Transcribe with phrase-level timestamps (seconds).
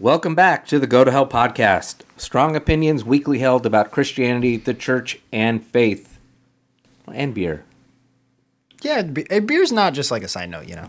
[0.00, 2.00] Welcome back to the Go to Hell podcast.
[2.16, 6.18] Strong opinions weakly held about Christianity, the church, and faith.
[7.06, 7.64] And beer.
[8.82, 10.88] Yeah, be- beer's not just like a side note, you know.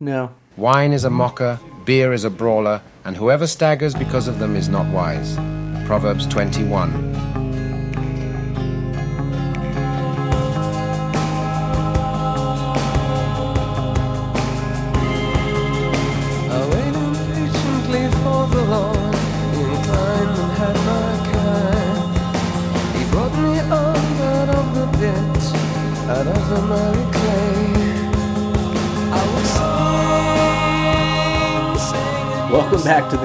[0.00, 0.30] No.
[0.56, 4.70] Wine is a mocker, beer is a brawler, and whoever staggers because of them is
[4.70, 5.36] not wise.
[5.86, 7.07] Proverbs 21.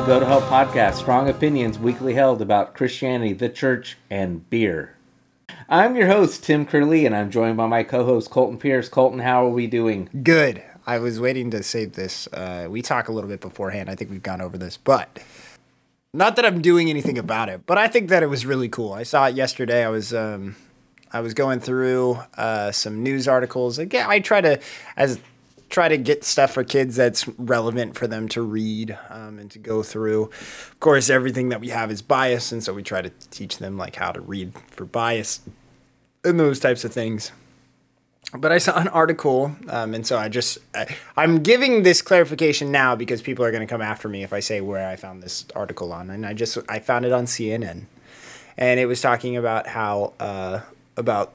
[0.04, 0.96] The Go to Hell podcast.
[0.96, 4.98] Strong opinions weakly held about Christianity, the church, and beer.
[5.70, 8.90] I'm your host, Tim Curley, and I'm joined by my co host, Colton Pierce.
[8.90, 10.10] Colton, how are we doing?
[10.22, 10.62] Good.
[10.86, 12.28] I was waiting to save this.
[12.34, 13.90] Uh, we talk a little bit beforehand.
[13.90, 15.24] I think we've gone over this, but
[16.14, 17.66] not that I'm doing anything about it.
[17.66, 18.92] But I think that it was really cool.
[18.92, 19.86] I saw it yesterday.
[19.86, 20.58] I was um,
[21.14, 23.80] I was going through uh, some news articles.
[23.80, 24.60] Again, I try to
[24.98, 25.22] as
[25.74, 29.58] try to get stuff for kids that's relevant for them to read um, and to
[29.58, 30.26] go through.
[30.26, 33.78] Of course, everything that we have is biased, and so we try to teach them
[33.78, 35.42] like how to read for bias
[36.24, 37.32] and those types of things
[38.38, 42.72] but I saw an article, um, and so I just I, I'm giving this clarification
[42.72, 45.22] now because people are going to come after me if I say where I found
[45.22, 47.86] this article on, and I just I found it on CNN,
[48.58, 50.62] and it was talking about how uh,
[50.98, 51.34] about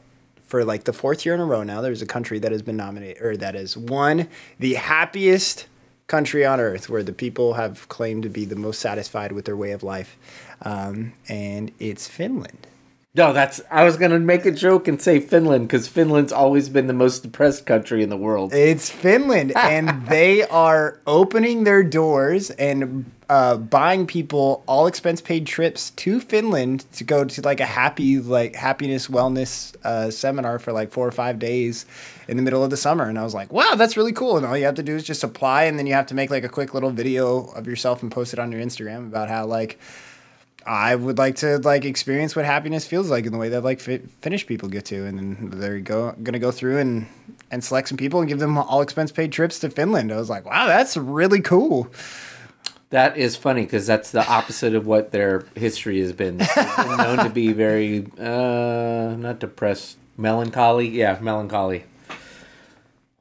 [0.48, 2.76] for like the fourth year in a row now there's a country that has been
[2.76, 4.26] nominated or that has won
[4.58, 5.66] the happiest
[6.08, 9.56] country on earth where the people have claimed to be the most satisfied with their
[9.56, 10.16] way of life,
[10.62, 12.66] um, and it's Finland.
[13.14, 13.60] No, that's.
[13.70, 16.92] I was going to make a joke and say Finland because Finland's always been the
[16.92, 18.52] most depressed country in the world.
[18.52, 25.46] It's Finland, and they are opening their doors and uh, buying people all expense paid
[25.46, 30.72] trips to Finland to go to like a happy like happiness wellness uh, seminar for
[30.72, 31.84] like four or five days
[32.26, 33.04] in the middle of the summer.
[33.04, 34.38] And I was like, wow, that's really cool.
[34.38, 36.30] And all you have to do is just apply, and then you have to make
[36.30, 39.46] like a quick little video of yourself and post it on your Instagram about how
[39.46, 39.78] like.
[40.66, 43.80] I would like to like experience what happiness feels like in the way that like
[43.80, 47.06] fi- Finnish people get to, and then they're go gonna go through and
[47.50, 50.12] and select some people and give them all expense paid trips to Finland.
[50.12, 51.90] I was like, wow, that's really cool.
[52.90, 56.38] That is funny because that's the opposite of what their history has been.
[56.38, 60.88] Been known to be very, uh, not depressed, melancholy.
[60.88, 61.84] Yeah, melancholy.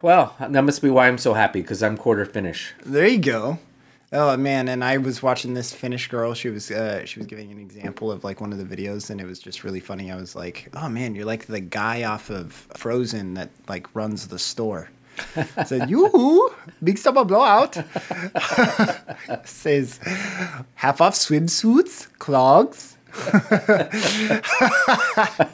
[0.02, 2.74] Well, that must be why I'm so happy because I'm quarter Finnish.
[2.86, 3.60] There you go.
[4.14, 6.34] Oh man, and I was watching this Finnish girl.
[6.34, 9.20] She was uh, she was giving an example of like one of the videos, and
[9.20, 10.10] it was just really funny.
[10.10, 14.30] I was like, "Oh man, you're like the guy off of Frozen that like runs
[14.30, 14.92] the store."
[15.66, 16.52] Said, "You
[16.84, 17.76] big summer blowout."
[19.46, 20.00] Says,
[20.76, 22.98] "Half off swimsuits, clogs."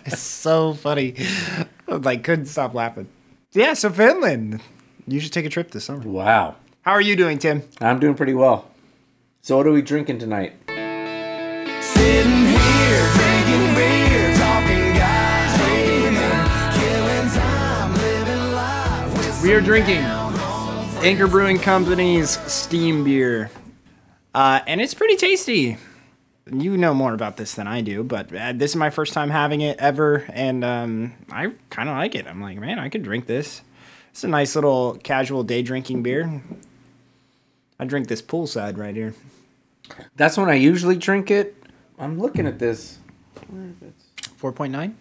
[0.05, 1.15] it's so funny.
[1.87, 3.07] I like couldn't stop laughing.
[3.51, 4.61] Yeah, so Finland.
[5.07, 6.01] You should take a trip this summer.
[6.07, 6.55] Wow.
[6.81, 7.63] How are you doing, Tim?
[7.79, 8.69] I'm doing pretty well.
[9.41, 10.53] So, what are we drinking tonight?
[19.53, 19.99] We are drinking
[21.03, 23.51] Anchor Brewing Company's Steam Beer.
[24.33, 25.77] Uh, and it's pretty tasty.
[26.51, 29.29] You know more about this than I do, but uh, this is my first time
[29.29, 32.25] having it ever, and um, I kind of like it.
[32.25, 33.61] I'm like, man, I could drink this.
[34.09, 36.41] It's a nice little casual day drinking beer.
[37.77, 39.13] I drink this poolside right here.
[40.15, 41.55] That's when I usually drink it.
[41.99, 42.97] I'm looking at this.
[43.51, 44.95] 4.9.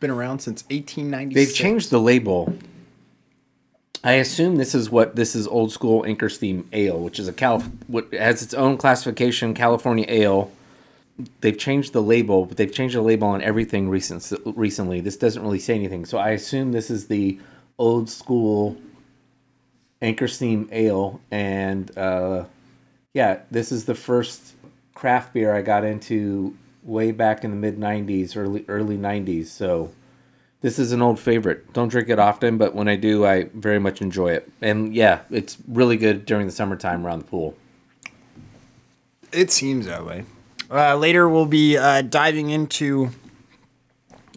[0.00, 1.34] Been around since 1896.
[1.34, 2.56] They've changed the label.
[4.06, 7.32] I assume this is what this is old school Anchor Steam Ale, which is a
[7.32, 7.58] Cal
[7.88, 10.52] what has its own classification, California Ale.
[11.40, 15.00] They've changed the label, but they've changed the label on everything recent recently.
[15.00, 17.40] This doesn't really say anything, so I assume this is the
[17.78, 18.76] old school
[20.00, 22.44] Anchor Steam Ale, and uh,
[23.12, 24.54] yeah, this is the first
[24.94, 29.46] craft beer I got into way back in the mid '90s, early early '90s.
[29.46, 29.90] So
[30.66, 31.72] this is an old favorite.
[31.74, 34.50] Don't drink it often, but when I do, I very much enjoy it.
[34.60, 37.54] And yeah, it's really good during the summertime around the pool.
[39.30, 40.24] It seems that way.
[40.68, 43.10] Uh, later, we'll be uh, diving into.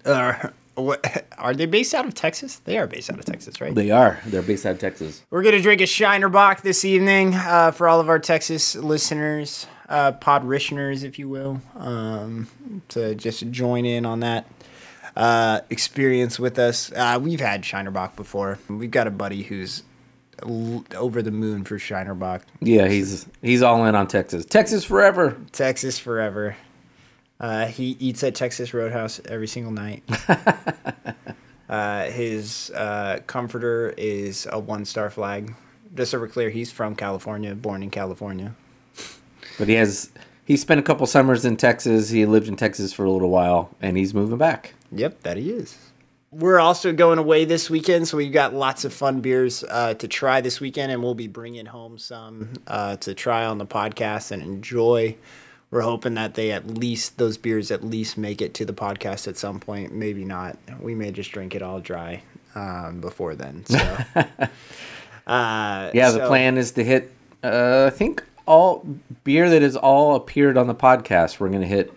[0.06, 2.58] Uh, what are they based out of Texas?
[2.58, 3.74] They are based out of Texas, right?
[3.74, 4.20] They are.
[4.28, 5.24] They're based out of Texas.
[5.32, 9.66] We're gonna drink a Shiner Bock this evening uh, for all of our Texas listeners,
[9.90, 12.48] uh, podrishners, if you will, um,
[12.90, 14.46] to just join in on that
[15.19, 16.94] uh, experience with us.
[16.94, 18.57] Uh, we've had Shiner Bock before.
[18.69, 19.83] We've got a buddy who's
[20.42, 22.44] l- over the moon for Shiner Bock.
[22.62, 24.45] Yeah, he's he's all in on Texas.
[24.45, 25.38] Texas forever.
[25.51, 26.56] Texas forever.
[27.38, 30.04] Uh, he eats at Texas Roadhouse every single night.
[31.69, 35.54] uh, his uh, comforter is a one star flag.
[35.95, 38.56] Just so we're clear, he's from California, born in California.
[39.57, 40.12] But he has
[40.45, 42.10] he spent a couple summers in Texas.
[42.10, 44.75] He lived in Texas for a little while, and he's moving back.
[44.91, 45.77] Yep, that he is.
[46.31, 50.07] We're also going away this weekend, so we've got lots of fun beers uh, to
[50.07, 54.30] try this weekend, and we'll be bringing home some uh, to try on the podcast
[54.31, 55.15] and enjoy.
[55.71, 59.27] We're hoping that they at least those beers at least make it to the podcast
[59.27, 59.91] at some point.
[59.94, 60.57] Maybe not.
[60.80, 62.21] We may just drink it all dry
[62.56, 63.65] um, before then.
[63.65, 63.77] So,
[64.15, 67.12] uh, Yeah, the so- plan is to hit.
[67.44, 68.86] Uh, I think all
[69.24, 71.39] beer that has all appeared on the podcast.
[71.39, 71.94] We're gonna hit.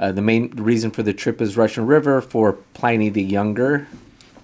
[0.00, 3.88] Uh, the main reason for the trip is Russian River for Pliny the Younger,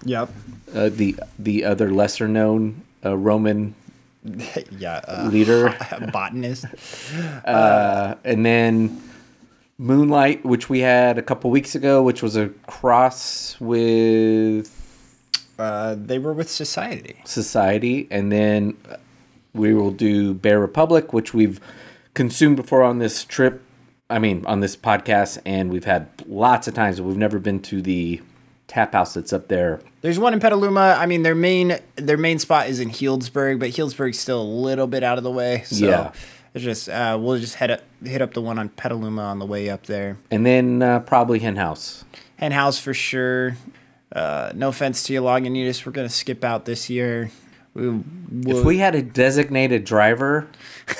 [0.04, 0.28] Yep.
[0.74, 3.74] uh, the the other lesser known uh, Roman
[4.78, 5.00] Yeah.
[5.06, 5.76] Uh, leader,
[6.12, 6.64] botanist.
[7.44, 9.00] uh, and then
[9.78, 14.70] Moonlight, which we had a couple weeks ago, which was a cross with
[15.58, 17.16] Uh, they were with Society.
[17.24, 18.76] Society, and then
[19.52, 21.60] we will do Bear Republic, which we've
[22.14, 23.62] consumed before on this trip.
[24.10, 27.00] I mean, on this podcast, and we've had lots of times.
[27.00, 28.20] We've never been to the
[28.66, 29.80] tap house that's up there.
[30.02, 30.96] There's one in Petaluma.
[30.98, 34.86] I mean, their main their main spot is in Healdsburg, but Healdsburg's still a little
[34.86, 35.62] bit out of the way.
[35.66, 36.12] So Yeah.
[36.52, 39.46] it's just uh, we'll just head up hit up the one on Petaluma on the
[39.46, 40.18] way up there.
[40.30, 42.04] And then uh, probably Hen House.
[42.36, 43.56] Hen House for sure.
[44.14, 45.84] Uh, no offense to you, Lagunitas.
[45.86, 47.30] We're gonna skip out this year.
[47.74, 50.46] We, If we'll- had a designated driver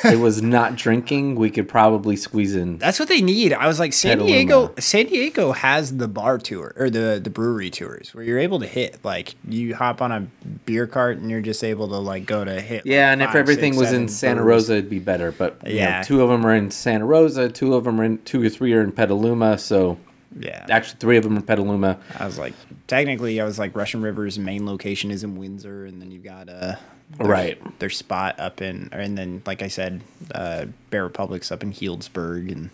[0.03, 2.79] that was not drinking, we could probably squeeze in.
[2.79, 3.53] That's what they need.
[3.53, 4.33] I was like, San Petaluma.
[4.37, 4.75] Diego.
[4.81, 8.67] San Diego has the bar tour or the the brewery tours where you're able to
[8.67, 10.27] hit like you hop on a
[10.67, 12.85] beer cart and you're just able to like go to hit.
[12.85, 14.65] Yeah, like, and if everything six, was in Santa breweries.
[14.65, 15.31] Rosa, it'd be better.
[15.33, 15.99] But Yeah.
[15.99, 18.49] know, two of them are in Santa Rosa, two of them are in two or
[18.49, 19.59] three are in Petaluma.
[19.59, 19.99] So
[20.39, 20.67] Yeah.
[20.69, 21.99] actually, three of them are Petaluma.
[22.19, 22.55] I was like,
[22.87, 26.49] technically, I was like, Russian River's main location is in Windsor, and then you've got
[26.49, 26.77] uh,
[27.19, 27.79] their, Right.
[27.79, 30.03] their spot up in, and then like I said,
[30.35, 32.71] uh, Bear Republic's up in Healdsburg, and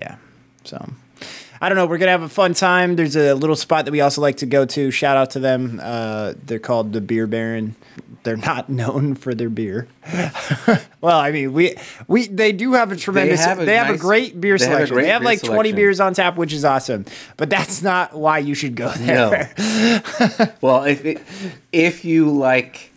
[0.00, 0.16] yeah,
[0.64, 0.90] so.
[1.60, 1.86] I don't know.
[1.86, 2.96] We're gonna have a fun time.
[2.96, 4.90] There's a little spot that we also like to go to.
[4.90, 5.80] Shout out to them.
[5.82, 7.74] Uh, they're called the Beer Baron.
[8.22, 9.88] They're not known for their beer.
[11.00, 11.76] well, I mean, we
[12.06, 13.40] we they do have a tremendous.
[13.40, 14.94] They have have a a, great beer they have selection.
[14.94, 17.06] great they have like 20 beers on tap, which is awesome.
[17.36, 19.52] But that's not why you should go there.
[19.58, 20.46] No.
[20.60, 21.22] well, if it,
[21.72, 22.92] if you like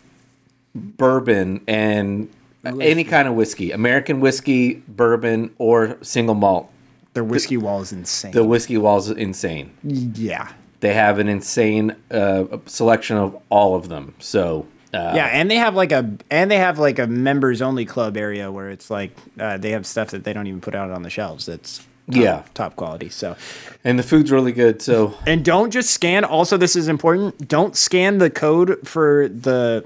[0.75, 2.29] bourbon and
[2.63, 6.71] any kind of whiskey, American whiskey, bourbon, or single malt,
[7.13, 8.31] Their whiskey wall is insane.
[8.31, 9.71] the whiskey wall is insane.
[9.83, 10.51] yeah.
[10.79, 14.15] They have an insane uh, selection of all of them.
[14.19, 17.85] So uh, Yeah, and they have like a and they have like a members only
[17.85, 20.89] club area where it's like uh, they have stuff that they don't even put out
[20.89, 21.45] on the shelves.
[21.45, 22.43] That's top, Yeah.
[22.55, 23.09] top quality.
[23.09, 23.35] So
[23.83, 24.81] and the food's really good.
[24.81, 26.23] So and don't just scan.
[26.23, 27.47] Also, this is important.
[27.47, 29.85] Don't scan the code for the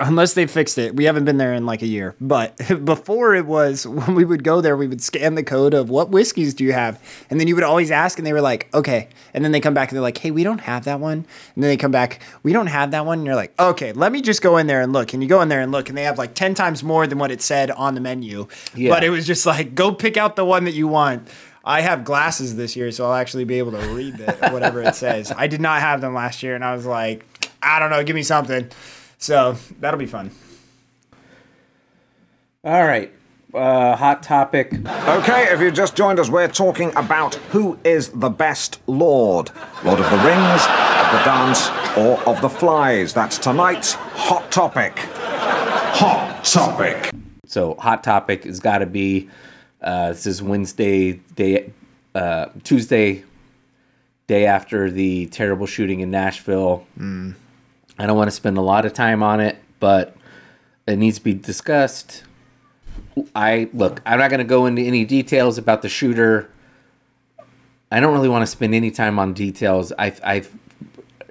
[0.00, 0.94] unless they fixed it.
[0.96, 2.14] We haven't been there in like a year.
[2.20, 5.90] But before it was when we would go there, we would scan the code of
[5.90, 8.68] what whiskeys do you have, and then you would always ask, and they were like,
[8.74, 11.24] okay, and then they come back and they're like, hey, we don't have that one,
[11.54, 14.12] and then they come back, we don't have that one, and you're like, okay, let
[14.12, 15.96] me just go in there and look, and you go in there and look, and
[15.98, 18.90] they have like ten times more than what it said on the menu, Yeah.
[18.90, 21.28] but it was just like, go pick out the one that you want.
[21.64, 24.94] I have glasses this year, so I'll actually be able to read the, whatever it
[24.94, 25.30] says.
[25.36, 27.26] I did not have them last year, and I was like,
[27.62, 28.70] I don't know, give me something.
[29.18, 30.30] So that'll be fun.
[32.64, 33.12] all right,
[33.52, 34.72] uh, hot topic.
[34.74, 39.50] Okay, if you just joined us, we're talking about who is the best Lord.
[39.84, 43.12] Lord of the Rings, of the Dance, or of the Flies.
[43.12, 44.98] That's tonight's hot topic.
[44.98, 47.10] Hot topic.
[47.46, 49.28] So hot topic has got to be.
[49.80, 51.72] Uh, this is Wednesday, day,
[52.14, 53.24] uh, Tuesday,
[54.26, 56.86] day after the terrible shooting in Nashville.
[57.98, 60.16] I don't want to spend a lot of time on it, but
[60.86, 62.22] it needs to be discussed.
[63.34, 64.00] I look.
[64.06, 66.50] I'm not going to go into any details about the shooter.
[67.90, 69.92] I don't really want to spend any time on details.
[69.98, 70.52] I've, I've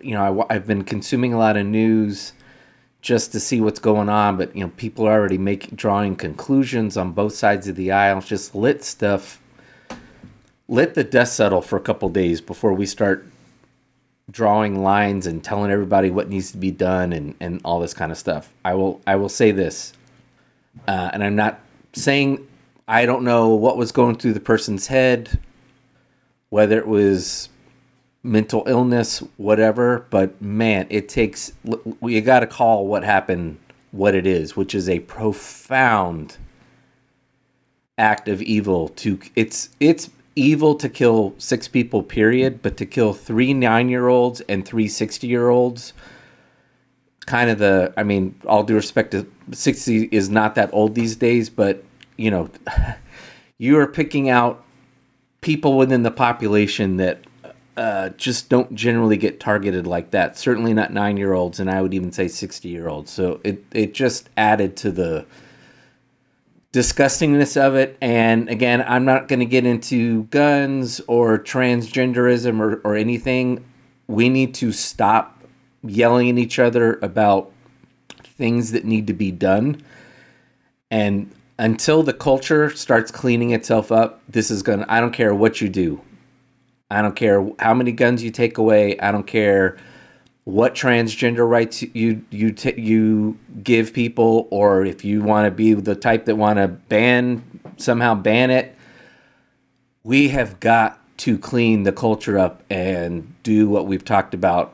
[0.01, 2.33] you know, I, have been consuming a lot of news
[3.01, 6.97] just to see what's going on, but you know, people are already making drawing conclusions
[6.97, 8.21] on both sides of the aisle.
[8.21, 9.41] Just let stuff,
[10.67, 13.25] let the dust settle for a couple days before we start
[14.29, 18.11] drawing lines and telling everybody what needs to be done and, and all this kind
[18.11, 18.53] of stuff.
[18.65, 19.93] I will I will say this,
[20.87, 21.59] uh, and I'm not
[21.93, 22.47] saying
[22.87, 25.39] I don't know what was going through the person's head,
[26.49, 27.49] whether it was
[28.23, 30.05] mental illness, whatever.
[30.09, 31.53] But man, it takes
[32.01, 33.59] you got to call what happened
[33.91, 36.37] what it is, which is a profound
[37.97, 38.89] act of evil.
[38.89, 42.61] To it's it's evil to kill six people, period.
[42.61, 45.93] But to kill three nine year olds and three 60 year olds,
[47.25, 47.93] kind of the.
[47.97, 51.83] I mean, all due respect to sixty is not that old these days, but
[52.17, 52.49] you know,
[53.57, 54.63] you are picking out
[55.41, 57.19] people within the population that
[57.77, 60.37] uh, just don't generally get targeted like that.
[60.37, 63.11] Certainly not nine year olds, and I would even say 60 year olds.
[63.11, 65.25] So it, it just added to the
[66.77, 67.97] disgustingness of it.
[68.01, 73.65] And again, I'm not going to get into guns or transgenderism or, or anything.
[74.05, 75.43] We need to stop
[75.81, 77.51] yelling at each other about
[78.23, 79.81] things that need to be done.
[80.91, 85.33] And until the culture starts cleaning itself up, this is going to, I don't care
[85.33, 85.99] what you do.
[86.91, 88.99] I don't care how many guns you take away.
[88.99, 89.77] I don't care
[90.47, 95.73] what transgender rights you you t- you give people, or if you want to be
[95.73, 97.43] the type that want to ban
[97.75, 98.73] somehow ban it.
[100.05, 104.73] We have got to clean the culture up and do what we've talked about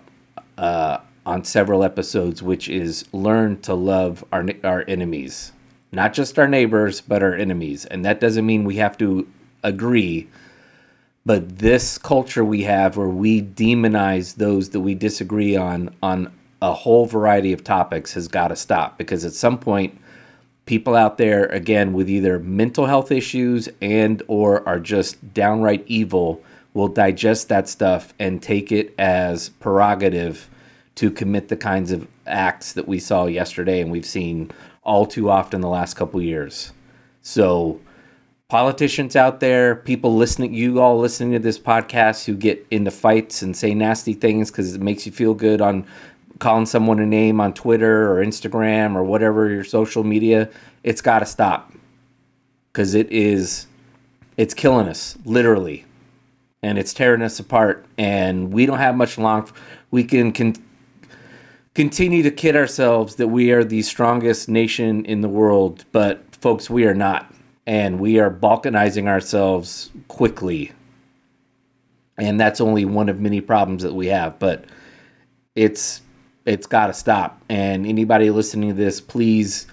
[0.60, 5.54] uh, on several episodes, which is learn to love our our enemies,
[5.92, 7.86] not just our neighbors, but our enemies.
[7.86, 9.28] And that doesn't mean we have to
[9.64, 10.30] agree
[11.26, 16.74] but this culture we have where we demonize those that we disagree on on a
[16.74, 18.98] whole variety of topics has got to stop.
[18.98, 20.00] Because at some point
[20.66, 26.42] people out there again with either mental health issues and or are just downright evil
[26.74, 30.50] will digest that stuff and take it as prerogative
[30.96, 34.50] to commit the kinds of acts that we saw yesterday and we've seen
[34.84, 36.72] all too often the last couple years.
[37.22, 37.80] So
[38.54, 43.42] politicians out there, people listening, you all listening to this podcast who get into fights
[43.42, 45.84] and say nasty things because it makes you feel good on
[46.38, 50.48] calling someone a name on Twitter or Instagram or whatever your social media,
[50.84, 51.74] it's got to stop
[52.72, 53.66] because it is,
[54.38, 55.84] it's killing us literally,
[56.62, 57.84] and it's tearing us apart.
[57.98, 59.50] And we don't have much long.
[59.90, 60.54] We can can
[61.74, 66.70] continue to kid ourselves that we are the strongest nation in the world, but folks,
[66.70, 67.33] we are not
[67.66, 70.72] and we are balkanizing ourselves quickly.
[72.18, 74.66] And that's only one of many problems that we have, but
[75.56, 76.02] it's
[76.46, 77.42] it's got to stop.
[77.50, 79.66] And anybody listening to this, please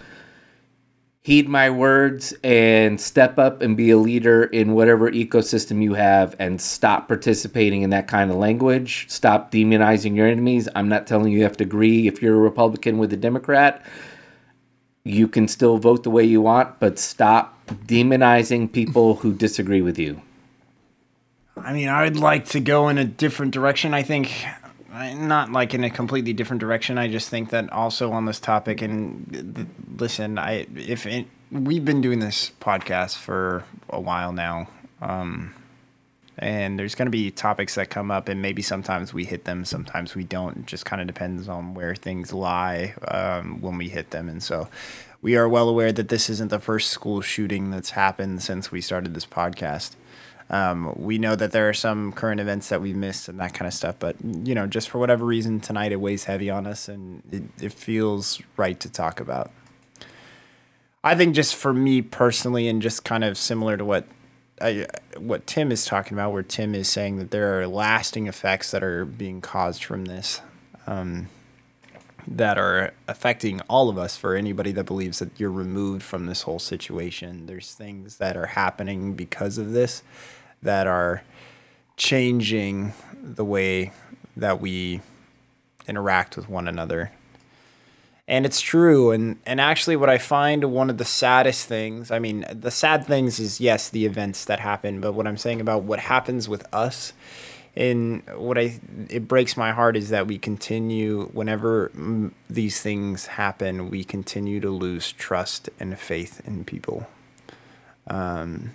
[1.23, 6.35] heed my words and step up and be a leader in whatever ecosystem you have
[6.39, 9.07] and stop participating in that kind of language.
[9.11, 10.69] Stop demonizing your enemies.
[10.75, 13.85] I'm not telling you you have to agree if you're a Republican with a Democrat.
[15.05, 19.99] You can still vote the way you want, but stop demonizing people who disagree with
[19.99, 20.21] you?
[21.57, 23.95] I mean, I would like to go in a different direction.
[23.95, 24.45] I think
[24.93, 26.99] not like in a completely different direction.
[26.99, 32.01] I just think that also on this topic and listen, I if it, we've been
[32.01, 34.69] doing this podcast for a while now.
[35.01, 35.55] Um,
[36.39, 39.65] and there's going to be topics that come up and maybe sometimes we hit them
[39.65, 43.89] sometimes we don't it just kind of depends on where things lie um, when we
[43.91, 44.67] hit them and so
[45.23, 48.81] we are well aware that this isn't the first school shooting that's happened since we
[48.81, 49.95] started this podcast.
[50.49, 53.69] Um, we know that there are some current events that we've missed and that kind
[53.69, 56.89] of stuff, but you know, just for whatever reason, tonight it weighs heavy on us
[56.89, 59.53] and it, it feels right to talk about.
[61.05, 64.07] I think just for me personally, and just kind of similar to what
[64.61, 64.87] I,
[65.17, 68.83] what Tim is talking about, where Tim is saying that there are lasting effects that
[68.83, 70.43] are being caused from this.
[70.87, 71.29] Um,
[72.27, 76.43] that are affecting all of us for anybody that believes that you're removed from this
[76.43, 77.47] whole situation.
[77.47, 80.03] There's things that are happening because of this
[80.63, 81.23] that are
[81.97, 83.93] changing the way
[84.37, 85.01] that we
[85.87, 87.13] interact with one another.
[88.29, 89.11] And it's true.
[89.11, 93.05] And, and actually, what I find one of the saddest things I mean, the sad
[93.05, 96.65] things is, yes, the events that happen, but what I'm saying about what happens with
[96.73, 97.13] us
[97.77, 101.91] and what I it breaks my heart is that we continue whenever
[102.49, 107.07] these things happen, we continue to lose trust and faith in people.
[108.07, 108.73] Um,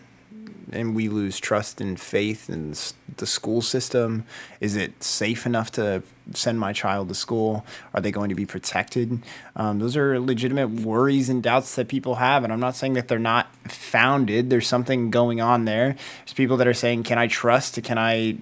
[0.72, 2.74] and we lose trust and faith in
[3.18, 4.26] the school system.
[4.60, 6.02] Is it safe enough to
[6.34, 7.66] send my child to school?
[7.94, 9.22] Are they going to be protected?
[9.56, 12.44] Um, those are legitimate worries and doubts that people have.
[12.44, 14.50] And I'm not saying that they're not founded.
[14.50, 15.96] There's something going on there.
[16.26, 17.82] There's people that are saying, can I trust?
[17.84, 18.38] Can I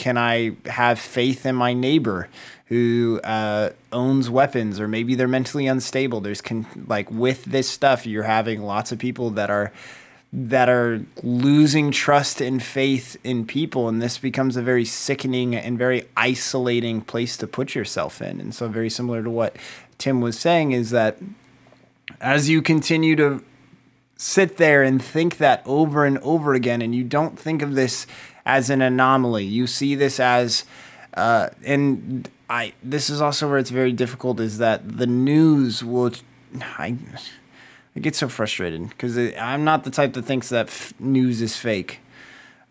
[0.00, 2.30] can I have faith in my neighbor
[2.68, 6.22] who uh, owns weapons or maybe they're mentally unstable?
[6.22, 9.72] There's con- like with this stuff, you're having lots of people that are
[10.32, 15.76] that are losing trust and faith in people and this becomes a very sickening and
[15.76, 19.56] very isolating place to put yourself in and so very similar to what
[19.98, 21.18] tim was saying is that
[22.20, 23.42] as you continue to
[24.20, 28.06] sit there and think that over and over again and you don't think of this
[28.44, 30.64] as an anomaly you see this as
[31.14, 36.12] uh, and i this is also where it's very difficult is that the news will
[36.78, 36.94] i
[37.96, 41.56] I get so frustrated because I'm not the type that thinks that f- news is
[41.56, 41.98] fake.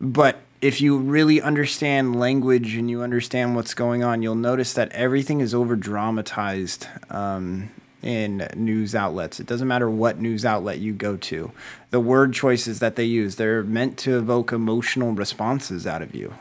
[0.00, 4.90] But if you really understand language and you understand what's going on, you'll notice that
[4.92, 7.70] everything is over dramatized um,
[8.02, 9.40] in news outlets.
[9.40, 11.52] It doesn't matter what news outlet you go to.
[11.90, 16.34] The word choices that they use, they're meant to evoke emotional responses out of you.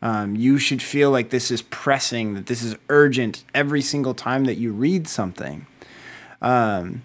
[0.00, 4.44] Um, you should feel like this is pressing, that this is urgent every single time
[4.44, 5.66] that you read something.
[6.42, 7.02] Um,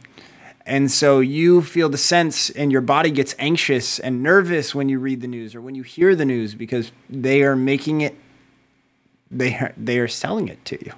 [0.65, 5.00] and so you feel the sense, and your body gets anxious and nervous when you
[5.00, 8.15] read the news or when you hear the news because they are making it,
[9.32, 10.91] they are, they are selling it to you.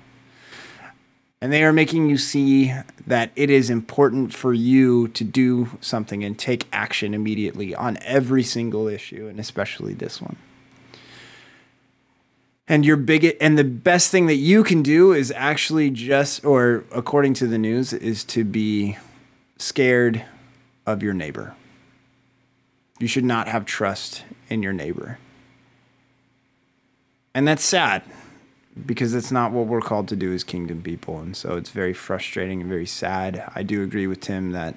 [1.41, 2.71] And they are making you see
[3.07, 8.43] that it is important for you to do something and take action immediately on every
[8.43, 10.36] single issue, and especially this one.
[12.67, 16.86] And your biggest and the best thing that you can do is actually just, or
[16.91, 18.98] according to the news, is to be
[19.57, 20.24] scared
[20.86, 21.55] of your neighbor.
[23.00, 25.17] You should not have trust in your neighbor.
[27.33, 28.03] And that's sad
[28.86, 31.20] because that's not what we're called to do as kingdom people.
[31.20, 33.50] And so it's very frustrating and very sad.
[33.54, 34.75] I do agree with Tim that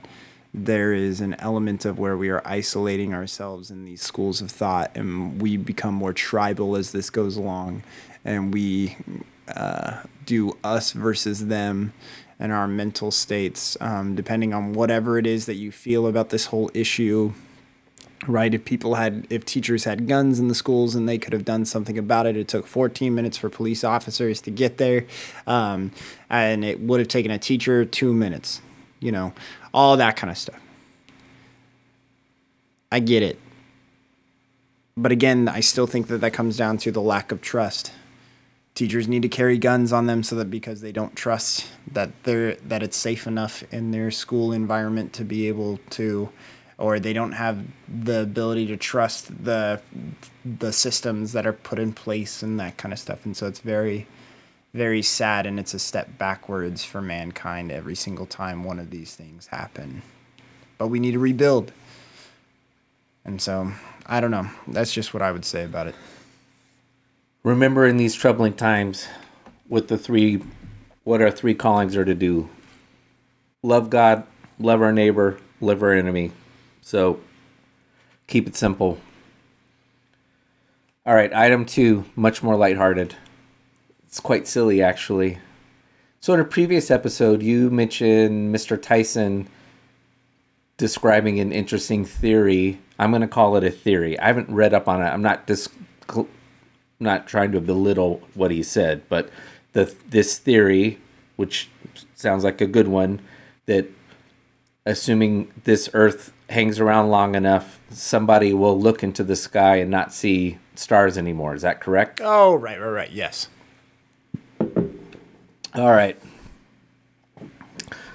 [0.53, 4.93] there is an element of where we are isolating ourselves in these schools of thought
[4.95, 7.83] and we become more tribal as this goes along
[8.25, 8.97] and we
[9.49, 11.93] uh, do us versus them
[12.39, 16.47] and our mental states, um, depending on whatever it is that you feel about this
[16.47, 17.33] whole issue.
[18.27, 21.45] Right, if people had, if teachers had guns in the schools and they could have
[21.45, 25.05] done something about it, it took 14 minutes for police officers to get there,
[25.47, 25.91] um,
[26.31, 28.63] and it would have taken a teacher two minutes.
[29.01, 29.35] You know,
[29.75, 30.59] all that kind of stuff.
[32.91, 33.39] I get it,
[34.97, 37.93] but again, I still think that that comes down to the lack of trust
[38.75, 42.57] teachers need to carry guns on them so that because they don't trust that they're
[42.57, 46.29] that it's safe enough in their school environment to be able to
[46.79, 49.81] or they don't have the ability to trust the
[50.45, 53.25] the systems that are put in place and that kind of stuff.
[53.25, 54.07] And so it's very
[54.73, 59.15] very sad and it's a step backwards for mankind every single time one of these
[59.15, 60.03] things happen.
[60.79, 61.73] But we need to rebuild.
[63.25, 63.73] And so
[64.07, 64.49] i don't know.
[64.69, 65.95] That's just what i would say about it.
[67.43, 69.07] Remember in these troubling times
[69.69, 70.43] with the three
[71.05, 72.49] what our three callings are to do.
[73.63, 74.27] Love God,
[74.59, 76.33] love our neighbor, love our enemy.
[76.85, 77.19] So
[78.27, 78.99] keep it simple.
[81.07, 83.17] All right, item 2, much more lighthearted.
[84.07, 85.39] It's quite silly actually.
[86.21, 88.81] So in a previous episode you mentioned Mr.
[88.81, 89.49] Tyson
[90.77, 92.81] describing an interesting theory.
[92.99, 94.19] I'm going to call it a theory.
[94.19, 95.07] I haven't read up on it.
[95.07, 95.71] I'm not dis-
[97.01, 99.31] not trying to belittle what he said, but
[99.73, 100.99] the this theory,
[101.37, 101.71] which
[102.15, 103.21] sounds like a good one,
[103.65, 103.87] that
[104.85, 110.13] assuming this Earth hangs around long enough, somebody will look into the sky and not
[110.13, 111.55] see stars anymore.
[111.55, 112.21] Is that correct?
[112.23, 113.49] oh right right right yes
[115.75, 116.19] All right.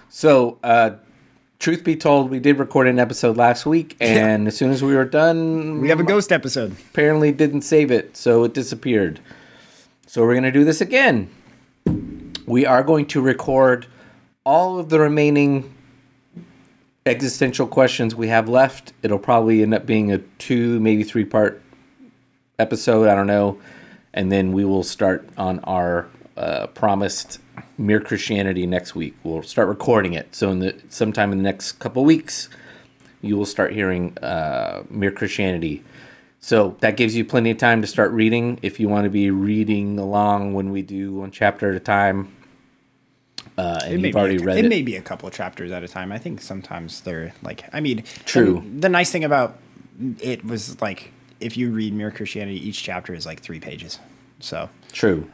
[0.09, 0.91] So, uh,
[1.59, 4.95] truth be told, we did record an episode last week, and as soon as we
[4.95, 9.19] were done, we have a ghost episode apparently didn't save it, so it disappeared.
[10.07, 11.29] So we're going to do this again.
[12.45, 13.87] We are going to record
[14.45, 15.73] all of the remaining
[17.09, 18.93] existential questions we have left.
[19.01, 21.61] It'll probably end up being a two, maybe three part
[22.59, 23.09] episode.
[23.09, 23.59] I don't know.
[24.13, 27.39] And then we will start on our uh, promised
[27.77, 29.15] Mere Christianity next week.
[29.23, 30.35] We'll start recording it.
[30.35, 32.47] So in the sometime in the next couple weeks,
[33.21, 35.83] you will start hearing uh, Mere Christianity.
[36.41, 39.29] So that gives you plenty of time to start reading if you want to be
[39.29, 42.33] reading along when we do one chapter at a time.
[43.59, 44.69] Uh, and you've already a, read it, it.
[44.69, 46.11] may be a couple of chapters at a time.
[46.11, 48.63] I think sometimes they're like, I mean, True.
[48.79, 49.57] The, nice thing about
[50.19, 53.99] it was like, if you read Mere Christianity, each chapter is like three pages.
[54.39, 55.29] So True.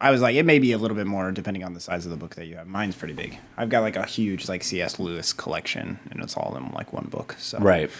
[0.00, 2.10] I was like, it may be a little bit more depending on the size of
[2.10, 2.66] the book that you have.
[2.66, 3.38] Mine's pretty big.
[3.56, 4.98] I've got like a huge like C.S.
[4.98, 7.36] Lewis collection, and it's all in like one book.
[7.38, 7.90] So right.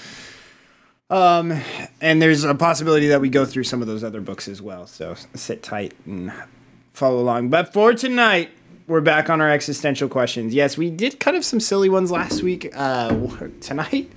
[1.09, 1.59] Um,
[2.01, 4.87] and there's a possibility that we go through some of those other books as well.
[4.87, 6.33] So sit tight and
[6.93, 7.49] follow along.
[7.49, 8.51] But for tonight,
[8.87, 10.55] we're back on our existential questions.
[10.55, 12.70] Yes, we did kind of some silly ones last week.
[12.75, 14.11] Uh, tonight,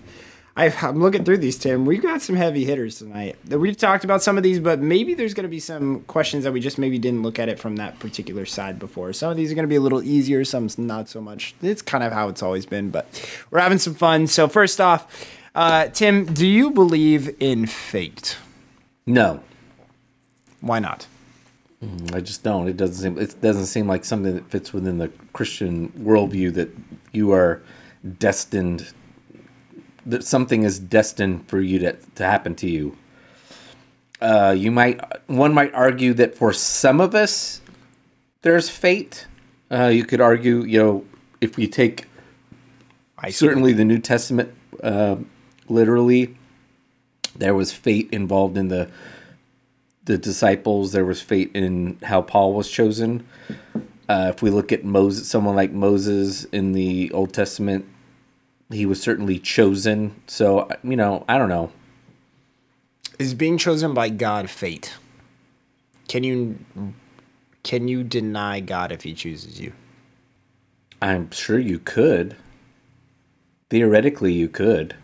[0.55, 1.85] I, I'm looking through these, Tim.
[1.85, 3.37] We've got some heavy hitters tonight.
[3.47, 6.51] We've talked about some of these, but maybe there's going to be some questions that
[6.51, 9.11] we just maybe didn't look at it from that particular side before.
[9.13, 11.55] Some of these are going to be a little easier, some not so much.
[11.61, 13.07] It's kind of how it's always been, but
[13.49, 14.27] we're having some fun.
[14.27, 18.37] So first off, uh, Tim, do you believe in fate?
[19.05, 19.41] No,
[20.61, 21.07] Why not?
[22.13, 22.67] I just don't.
[22.67, 23.17] It doesn't seem.
[23.17, 26.69] It doesn't seem like something that fits within the Christian worldview that
[27.13, 27.61] you are
[28.17, 28.91] destined.
[30.05, 32.97] That something is destined for you to to happen to you.
[34.19, 34.99] Uh, you might.
[35.27, 37.61] One might argue that for some of us,
[38.41, 39.27] there's fate.
[39.71, 41.05] Uh, you could argue, you know,
[41.39, 42.09] if we take
[43.21, 45.17] I certainly the New Testament uh,
[45.67, 46.37] literally,
[47.35, 48.89] there was fate involved in the
[50.09, 50.91] the disciples.
[50.91, 53.25] There was fate in how Paul was chosen.
[54.09, 57.85] Uh, if we look at Moses, someone like Moses in the Old Testament,
[58.71, 60.19] he was certainly chosen.
[60.25, 61.71] So you know, I don't know.
[63.19, 64.95] is being chosen by God fate.
[66.07, 66.57] Can you
[67.61, 69.73] can you deny God if He chooses you?
[71.03, 72.35] I'm sure you could.
[73.69, 74.95] Theoretically, you could.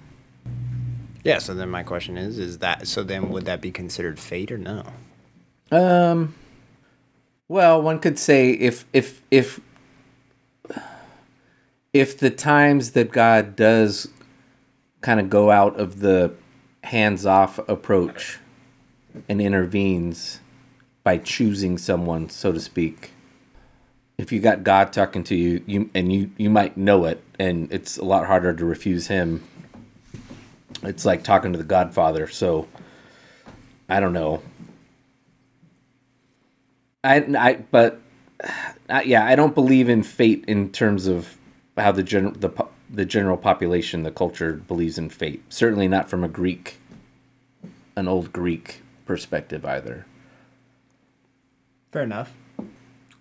[1.26, 1.40] Yeah.
[1.40, 3.04] So then my question is: Is that so?
[3.04, 4.86] Then would that be considered fate or no?
[5.72, 6.36] Um.
[7.50, 9.60] Well, one could say if if if
[11.94, 14.08] if the times that God does
[15.02, 16.34] kind of go out of the
[16.84, 18.40] hands-off approach
[19.30, 20.40] and intervenes
[21.04, 23.12] by choosing someone, so to speak.
[24.18, 27.72] If you got God talking to you, you and you you might know it, and
[27.72, 29.44] it's a lot harder to refuse Him.
[30.84, 32.28] It's like talking to the Godfather.
[32.28, 32.68] So,
[33.88, 34.42] I don't know.
[37.04, 38.02] I, I but
[38.90, 41.38] uh, yeah, I don't believe in fate in terms of
[41.78, 42.50] how the general the
[42.90, 45.44] the general population, the culture believes in fate.
[45.50, 46.78] Certainly not from a Greek,
[47.96, 50.06] an old Greek perspective either.
[51.92, 52.34] Fair enough.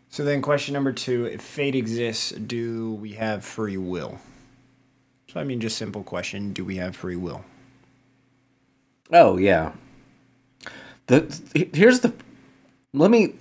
[0.08, 4.18] So then, question number two: If fate exists, do we have free will?
[5.34, 7.44] So I mean, just simple question: Do we have free will?
[9.12, 9.72] Oh yeah.
[11.08, 12.14] The here's the
[12.92, 13.34] let me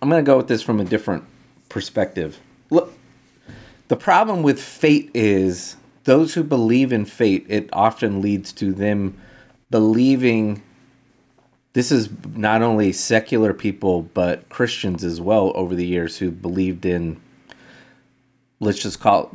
[0.00, 1.24] I'm to go with this from a different
[1.68, 2.38] perspective.
[2.70, 2.94] Look,
[3.88, 9.20] the problem with fate is those who believe in fate, it often leads to them
[9.70, 10.62] believing
[11.72, 16.86] this is not only secular people but Christians as well over the years who believed
[16.86, 17.20] in
[18.60, 19.32] let's just call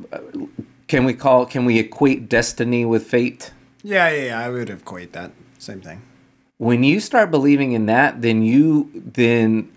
[0.87, 3.51] can we call can we equate destiny with fate?
[3.83, 4.39] Yeah, yeah, yeah.
[4.39, 5.31] I would equate that.
[5.59, 6.01] Same thing.
[6.57, 9.69] when you start believing in that then you then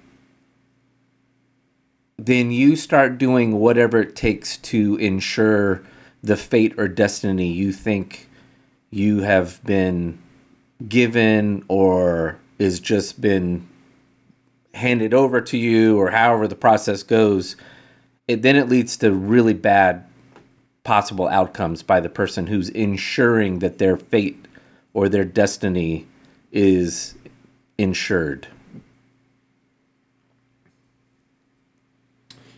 [2.18, 5.82] then you start doing whatever it takes to ensure
[6.22, 8.28] the fate or destiny you think
[8.90, 10.18] you have been
[10.88, 13.66] given or is just been
[14.74, 17.56] handed over to you or however the process goes
[18.28, 20.04] it then it leads to really bad
[20.88, 24.48] possible outcomes by the person who's ensuring that their fate
[24.94, 26.06] or their destiny
[26.50, 27.14] is
[27.76, 28.48] insured.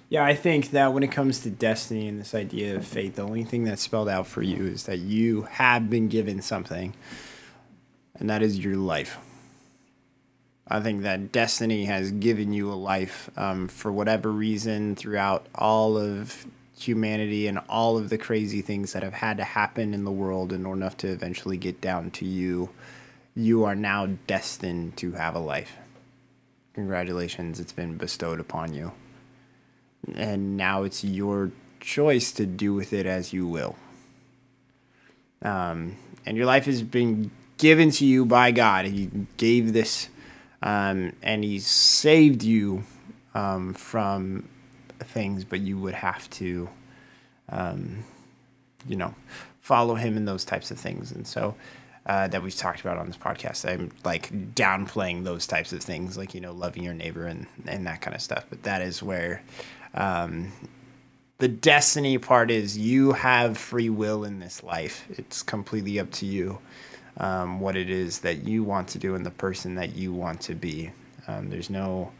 [0.08, 3.22] Yeah, I think that when it comes to destiny and this idea of fate, the
[3.22, 6.94] only thing that's spelled out for you is that you have been given something,
[8.14, 9.18] and that is your life.
[10.68, 15.98] I think that destiny has given you a life um, for whatever reason throughout all
[15.98, 16.46] of
[16.86, 20.52] humanity and all of the crazy things that have had to happen in the world
[20.52, 22.70] in order enough to eventually get down to you.
[23.34, 25.76] You are now destined to have a life.
[26.74, 28.92] Congratulations, it's been bestowed upon you
[30.14, 33.76] and now it's your choice to do with it as you will.
[35.42, 38.86] Um, and your life has been given to you by God.
[38.86, 40.08] He gave this,
[40.62, 42.84] um, and He saved you
[43.34, 44.48] um, from
[45.04, 46.68] things, but you would have to,
[47.48, 48.04] um,
[48.86, 49.14] you know,
[49.60, 51.12] follow Him in those types of things.
[51.12, 51.54] And so,
[52.06, 53.68] uh, that we've talked about on this podcast.
[53.70, 57.86] I'm like downplaying those types of things, like you know, loving your neighbor and and
[57.86, 58.46] that kind of stuff.
[58.48, 59.42] But that is where
[59.94, 60.52] um,
[61.38, 62.78] the destiny part is.
[62.78, 65.06] You have free will in this life.
[65.10, 66.58] It's completely up to you
[67.16, 70.40] um, what it is that you want to do and the person that you want
[70.42, 70.90] to be.
[71.28, 72.12] Um, there's no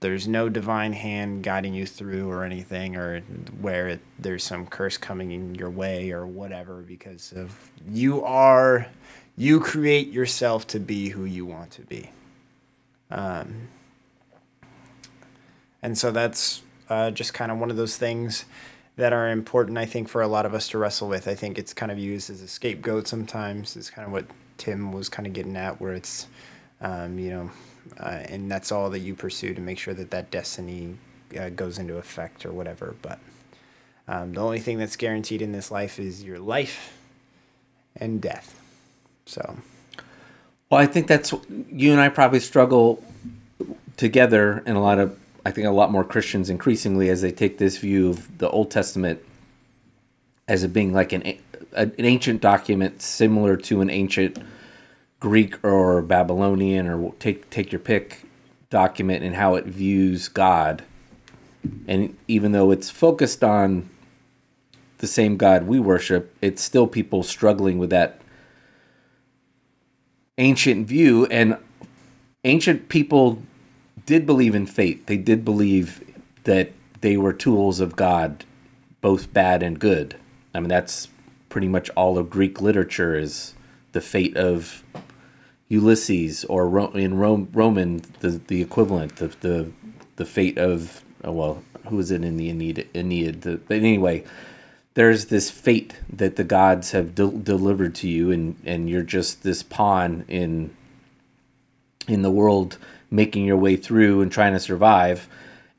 [0.00, 3.20] there's no divine hand guiding you through or anything or
[3.60, 8.86] where there's some curse coming in your way or whatever because of you are
[9.36, 12.10] you create yourself to be who you want to be
[13.10, 13.68] um,
[15.82, 18.44] and so that's uh, just kind of one of those things
[18.96, 21.26] that are important, I think, for a lot of us to wrestle with.
[21.26, 23.76] I think it's kind of used as a scapegoat sometimes.
[23.76, 24.26] It's kind of what
[24.58, 26.26] Tim was kind of getting at, where it's,
[26.80, 27.50] um, you know,
[27.98, 30.96] uh, and that's all that you pursue to make sure that that destiny
[31.38, 32.94] uh, goes into effect or whatever.
[33.02, 33.18] But
[34.08, 36.96] um, the only thing that's guaranteed in this life is your life
[37.96, 38.60] and death.
[39.26, 39.56] So,
[40.70, 41.32] Well, I think that's
[41.70, 43.02] you and I probably struggle
[43.96, 47.58] together, and a lot of I think a lot more Christians increasingly as they take
[47.58, 49.20] this view of the Old Testament
[50.48, 51.38] as it being like an
[51.72, 54.38] an ancient document similar to an ancient
[55.20, 58.24] Greek or Babylonian or take take your pick
[58.70, 60.82] document and how it views God.
[61.86, 63.90] And even though it's focused on
[64.98, 68.20] the same God we worship, it's still people struggling with that
[70.38, 71.58] ancient view and
[72.44, 73.42] ancient people
[74.06, 75.06] did believe in fate.
[75.06, 76.02] They did believe
[76.44, 78.44] that they were tools of God,
[79.02, 80.16] both bad and good.
[80.54, 81.08] I mean, that's
[81.50, 83.54] pretty much all of Greek literature is
[83.92, 84.82] the fate of
[85.70, 89.72] Ulysses, or Ro- in Rome, Roman, the the equivalent, the the,
[90.16, 92.88] the fate of oh, well, who is it in the Aeneid?
[92.94, 93.42] Aeneid.
[93.42, 94.24] The, but anyway,
[94.94, 99.42] there's this fate that the gods have del delivered to you, and and you're just
[99.44, 100.76] this pawn in
[102.08, 102.76] in the world
[103.10, 105.28] making your way through and trying to survive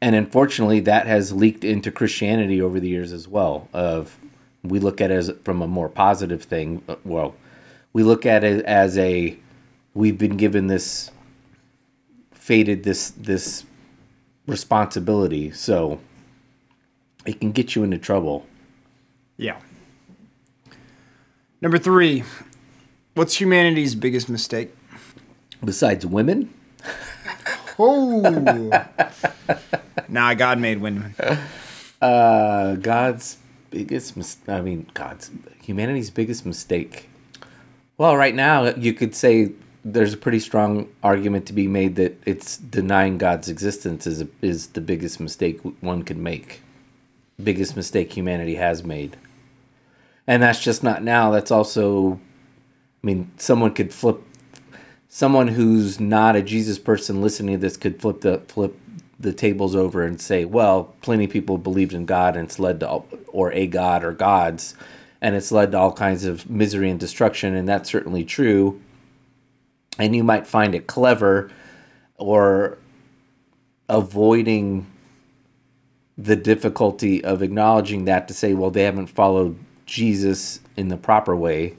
[0.02, 4.18] and unfortunately that has leaked into christianity over the years as well of
[4.64, 7.36] we look at it as from a more positive thing uh, well
[7.94, 9.38] we look at it as a
[9.94, 11.12] we've been given this
[12.32, 13.66] faded this this
[14.48, 16.00] responsibility so
[17.26, 18.46] it can get you into trouble
[19.38, 19.58] yeah.
[21.62, 22.24] Number three,
[23.16, 24.76] what's humanity's biggest mistake?
[25.64, 26.54] besides women
[27.80, 28.70] Oh.
[30.08, 31.16] nah, God made women.
[32.02, 33.38] uh god's
[33.70, 35.30] biggest mis- i mean god's
[35.62, 37.10] humanity's biggest mistake
[37.98, 39.52] well right now you could say
[39.84, 44.28] there's a pretty strong argument to be made that it's denying god's existence is, a,
[44.42, 46.62] is the biggest mistake one could make.
[47.42, 49.18] Biggest mistake humanity has made.
[50.28, 51.32] And that's just not now.
[51.32, 52.20] That's also
[53.04, 54.22] i mean someone could flip
[55.10, 58.78] someone who's not a jesus person listening to this could flip the flip
[59.20, 62.80] the tables over and say well plenty of people believed in god and it's led
[62.80, 64.76] to all, or a god or gods
[65.22, 67.56] and it's led to all kinds of misery and destruction.
[67.56, 68.82] And that's certainly true
[70.02, 71.52] and you might find it clever
[72.18, 72.80] or
[73.88, 74.88] avoiding
[76.18, 81.36] the difficulty of acknowledging that to say, well, they haven't followed Jesus in the proper
[81.36, 81.78] way,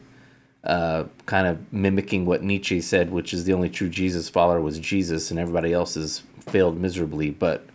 [0.63, 4.79] uh, kind of mimicking what Nietzsche said, which is the only true Jesus follower was
[4.79, 7.31] Jesus, and everybody else has failed miserably.
[7.31, 7.67] But,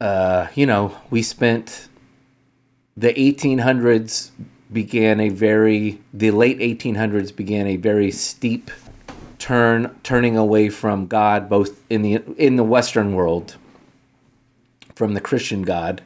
[0.00, 1.88] uh, you know, we spent
[2.96, 4.30] the 1800s
[4.72, 8.70] began a very the late 1800s began a very steep
[9.46, 13.54] turn turning away from God both in the in the western world
[14.96, 16.02] from the Christian God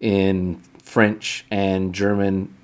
[0.00, 2.54] in French and German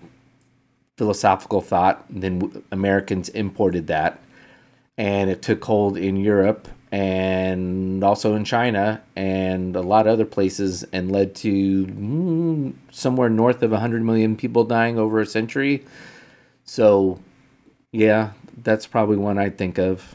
[0.96, 2.06] philosophical thought.
[2.08, 4.18] Then Americans imported that,
[4.96, 10.24] and it took hold in Europe and also in China and a lot of other
[10.24, 15.84] places, and led to mm, somewhere north of 100 million people dying over a century.
[16.64, 17.18] So,
[17.92, 18.30] yeah,
[18.64, 20.14] that's probably one I'd think of.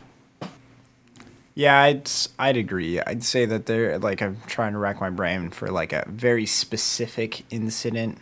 [1.55, 3.01] Yeah, I'd I'd agree.
[3.01, 6.45] I'd say that there like I'm trying to rack my brain for like a very
[6.45, 8.19] specific incident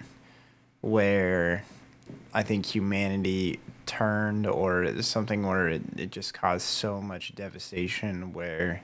[0.81, 1.63] where
[2.33, 8.81] I think humanity turned or something where it, it just caused so much devastation where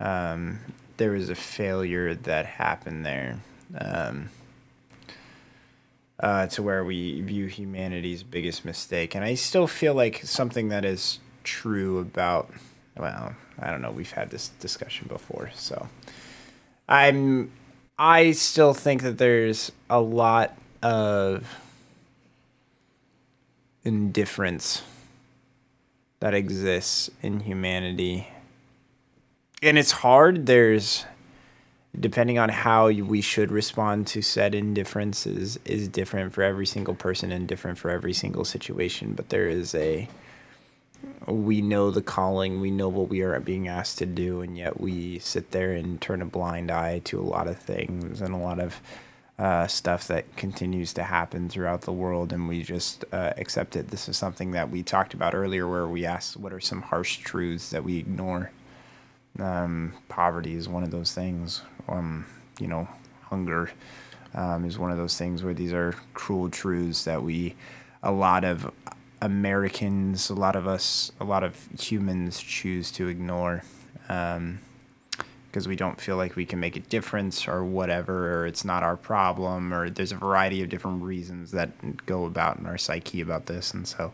[0.00, 0.60] um,
[0.96, 3.38] there was a failure that happened there.
[3.76, 4.30] Um,
[6.20, 9.14] uh, to where we view humanity's biggest mistake.
[9.14, 12.50] And I still feel like something that is true about,
[12.96, 15.50] well, I don't know, we've had this discussion before.
[15.54, 15.88] So
[16.88, 17.50] I'm,
[17.98, 21.58] I still think that there's a lot of
[23.84, 24.82] indifference
[26.20, 28.28] that exists in humanity.
[29.62, 30.46] And it's hard.
[30.46, 31.04] There's,
[31.98, 36.94] depending on how we should respond to said indifference is, is different for every single
[36.94, 39.12] person and different for every single situation.
[39.14, 40.08] But there is a,
[41.26, 44.80] we know the calling, we know what we are being asked to do, and yet
[44.80, 48.38] we sit there and turn a blind eye to a lot of things and a
[48.38, 48.80] lot of
[49.38, 53.88] uh, stuff that continues to happen throughout the world, and we just uh, accept it.
[53.88, 57.16] This is something that we talked about earlier, where we asked, "What are some harsh
[57.18, 58.52] truths that we ignore?"
[59.38, 61.62] Um, poverty is one of those things.
[61.88, 62.26] Um,
[62.58, 62.88] you know,
[63.24, 63.70] hunger,
[64.34, 67.54] um, is one of those things where these are cruel truths that we,
[68.02, 68.70] a lot of
[69.20, 73.62] Americans, a lot of us, a lot of humans choose to ignore.
[74.08, 74.60] Um,
[75.54, 78.82] because we don't feel like we can make a difference or whatever, or it's not
[78.82, 83.20] our problem, or there's a variety of different reasons that go about in our psyche
[83.20, 83.72] about this.
[83.72, 84.10] And so,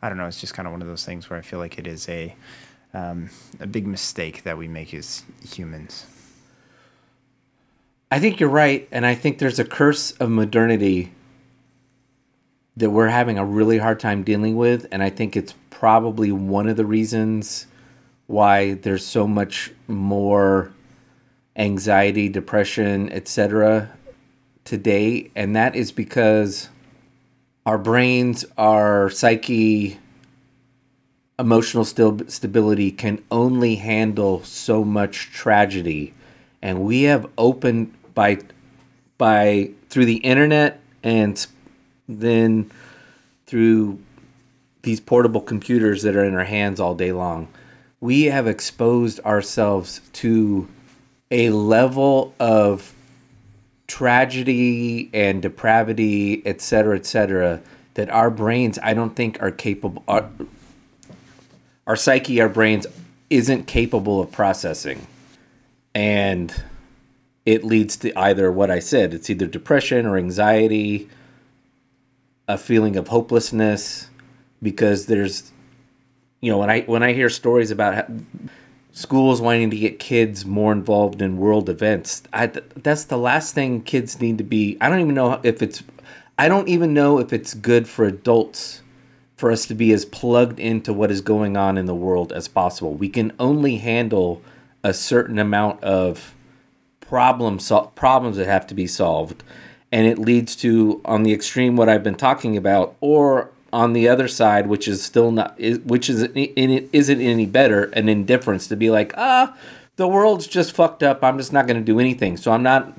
[0.00, 1.80] I don't know, it's just kind of one of those things where I feel like
[1.80, 2.36] it is a
[2.92, 6.06] um, a big mistake that we make as humans.
[8.14, 11.10] I think you're right, and I think there's a curse of modernity
[12.76, 16.68] that we're having a really hard time dealing with, and I think it's probably one
[16.68, 17.66] of the reasons
[18.28, 20.72] why there's so much more
[21.56, 23.90] anxiety, depression, etc.
[24.64, 26.68] today, and that is because
[27.66, 29.98] our brains, our psyche,
[31.36, 36.14] emotional st- stability can only handle so much tragedy,
[36.62, 38.38] and we have opened by
[39.18, 41.46] by through the internet and
[42.08, 42.70] then
[43.46, 43.98] through
[44.82, 47.48] these portable computers that are in our hands all day long.
[48.00, 50.68] We have exposed ourselves to
[51.30, 52.94] a level of
[53.86, 57.60] tragedy and depravity, et cetera, et cetera,
[57.94, 60.02] that our brains, I don't think, are capable.
[60.06, 60.28] Our,
[61.86, 62.86] our psyche, our brains,
[63.30, 65.06] isn't capable of processing,
[65.94, 66.54] and
[67.46, 69.14] it leads to either what I said.
[69.14, 71.08] It's either depression or anxiety,
[72.48, 74.10] a feeling of hopelessness,
[74.62, 75.52] because there's,
[76.40, 77.94] you know, when I when I hear stories about.
[77.94, 78.06] How,
[78.94, 82.22] schools wanting to get kids more involved in world events.
[82.32, 84.78] I, that's the last thing kids need to be.
[84.80, 85.82] I don't even know if it's.
[86.38, 88.82] I don't even know if it's good for adults
[89.36, 92.48] for us to be as plugged into what is going on in the world as
[92.48, 92.94] possible.
[92.94, 94.42] We can only handle
[94.82, 96.33] a certain amount of
[97.14, 97.60] problem
[97.94, 99.44] problems that have to be solved,
[99.92, 104.08] and it leads to on the extreme what I've been talking about, or on the
[104.08, 108.74] other side, which is still not, which is in isn't any better, an indifference to
[108.74, 109.56] be like, ah,
[109.94, 111.22] the world's just fucked up.
[111.22, 112.36] I'm just not going to do anything.
[112.36, 112.98] So I'm not,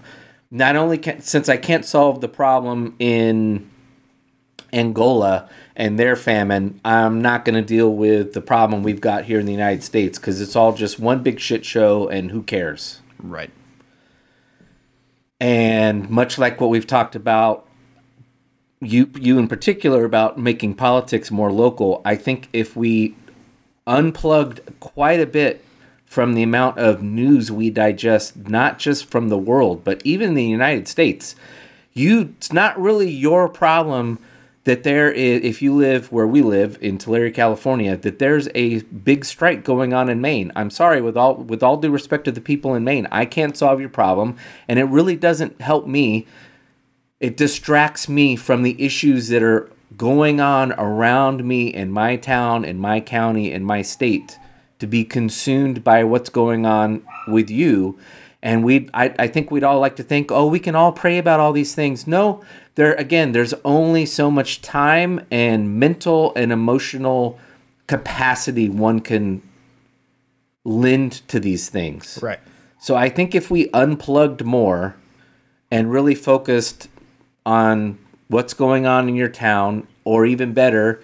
[0.50, 3.70] not only can, since I can't solve the problem in
[4.72, 9.42] Angola and their famine, I'm not going to deal with the problem we've got here
[9.42, 13.02] in the United States because it's all just one big shit show and who cares?
[13.20, 13.52] Right.
[15.86, 17.68] And much like what we've talked about
[18.82, 22.02] you you in particular about making politics more local.
[22.04, 23.16] I think if we
[23.88, 25.64] unplugged quite a bit
[26.06, 30.46] from the amount of news we digest, not just from the world, but even the
[30.46, 31.36] United States,
[31.94, 34.20] you it's not really your problem
[34.66, 38.82] that there is if you live where we live in Tulare, California, that there's a
[38.82, 40.52] big strike going on in Maine.
[40.56, 43.56] I'm sorry with all with all due respect to the people in Maine, I can't
[43.56, 44.36] solve your problem
[44.68, 46.28] and it really doesn't help me
[47.20, 52.66] it distracts me from the issues that are going on around me in my town,
[52.66, 54.38] in my county, in my state
[54.80, 57.98] to be consumed by what's going on with you.
[58.46, 61.18] And we I, I think we'd all like to think, oh, we can all pray
[61.18, 62.06] about all these things.
[62.06, 62.44] No,
[62.76, 67.40] there again, there's only so much time and mental and emotional
[67.88, 69.42] capacity one can
[70.64, 72.20] lend to these things.
[72.22, 72.40] Right.
[72.80, 74.96] So I think if we unplugged more
[75.72, 76.88] and really focused
[77.48, 81.04] on what's going on in your town, or even better,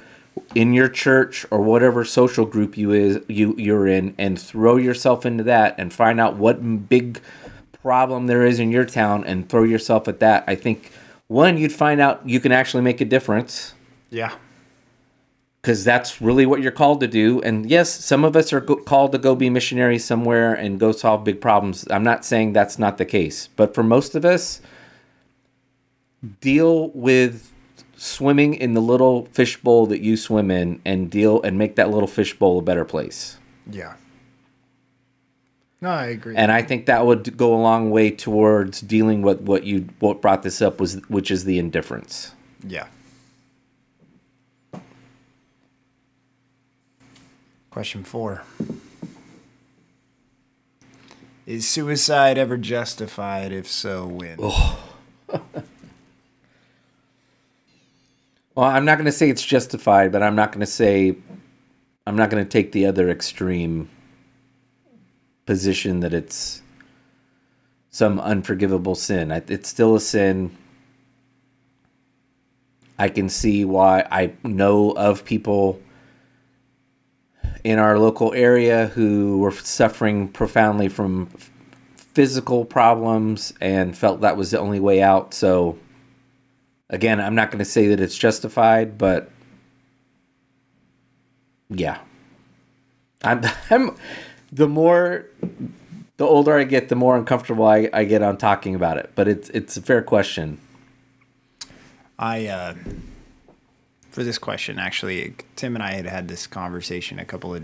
[0.56, 5.26] in your church or whatever social group you is you you're in, and throw yourself
[5.26, 7.22] into that and find out what big
[7.82, 10.44] problem there is in your town and throw yourself at that.
[10.48, 10.92] I think
[11.28, 13.74] one, you'd find out you can actually make a difference.
[14.10, 14.36] Yeah.
[15.62, 17.42] Because that's really what you're called to do.
[17.42, 20.92] And yes, some of us are go- called to go be missionaries somewhere and go
[20.92, 21.88] solve big problems.
[21.90, 23.48] I'm not saying that's not the case.
[23.56, 24.62] But for most of us,
[26.42, 27.51] deal with
[28.02, 32.08] swimming in the little fishbowl that you swim in and deal and make that little
[32.08, 33.38] fishbowl a better place.
[33.70, 33.94] Yeah.
[35.82, 36.36] No, I agree.
[36.36, 40.20] And I think that would go a long way towards dealing with what you what
[40.20, 42.34] brought this up was which is the indifference.
[42.68, 42.88] Yeah.
[47.70, 48.44] Question four.
[51.46, 53.52] Is suicide ever justified?
[53.52, 54.40] If so, when?
[58.56, 61.16] Well, I'm not going to say it's justified, but I'm not going to say
[62.06, 63.90] I'm not going to take the other extreme
[65.46, 66.62] position that it's
[67.92, 69.32] some unforgivable sin.
[69.32, 70.58] It's still a sin.
[73.00, 75.80] I can see why I know of people
[77.64, 81.30] in our local area who were suffering profoundly from
[81.96, 85.34] physical problems and felt that was the only way out.
[85.34, 85.78] So,
[86.92, 89.32] again, I'm not going to say that it's justified, but
[91.70, 92.00] yeah,
[93.24, 93.44] I'm.
[93.72, 93.98] I'm
[94.54, 95.26] the more
[96.18, 99.12] the older I get, the more uncomfortable I, I get on talking about it.
[99.16, 100.60] But it's it's a fair question.
[102.20, 102.76] I uh,
[104.12, 107.64] for this question actually, Tim and I had had this conversation a couple of,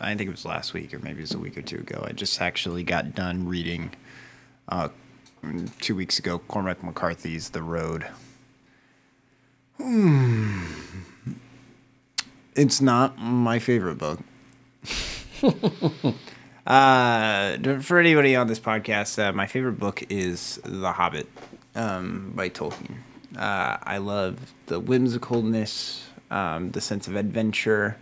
[0.00, 2.04] I think it was last week or maybe it was a week or two ago.
[2.06, 3.92] I just actually got done reading,
[4.68, 4.88] uh,
[5.80, 8.08] two weeks ago, Cormac McCarthy's The Road.
[9.78, 10.64] Hmm.
[12.54, 14.18] It's not my favorite book.
[16.66, 21.28] uh, for anybody on this podcast, uh, my favorite book is The Hobbit
[21.76, 22.96] um, by Tolkien.
[23.36, 27.96] Uh, I love the whimsicalness, um, the sense of adventure.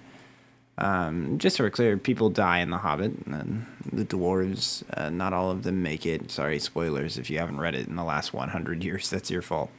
[0.79, 5.35] Um, just so we're clear, people die in The Hobbit, and the dwarves, uh, not
[5.35, 6.31] all of them make it.
[6.31, 9.71] Sorry, spoilers if you haven't read it in the last 100 years, that's your fault.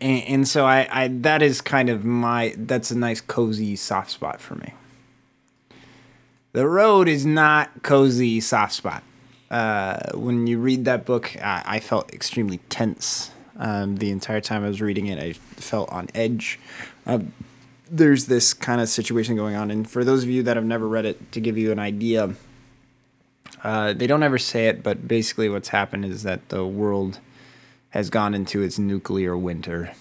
[0.00, 4.10] And, and so I, I, that is kind of my, that's a nice cozy soft
[4.10, 4.74] spot for me.
[6.52, 9.02] The Road is not cozy soft spot.
[9.50, 14.64] Uh, when you read that book, I, I felt extremely tense um, the entire time
[14.64, 15.18] I was reading it.
[15.18, 16.58] I felt on edge.
[17.06, 17.20] Uh,
[17.90, 20.86] there's this kind of situation going on, and for those of you that have never
[20.86, 22.34] read it, to give you an idea,
[23.64, 27.18] uh, they don't ever say it, but basically what's happened is that the world
[27.90, 29.92] has gone into its nuclear winter.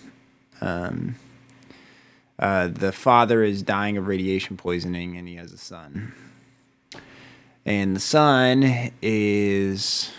[0.61, 1.15] Um,
[2.39, 6.13] uh, the father is dying of radiation poisoning, and he has a son
[7.67, 10.09] and the son is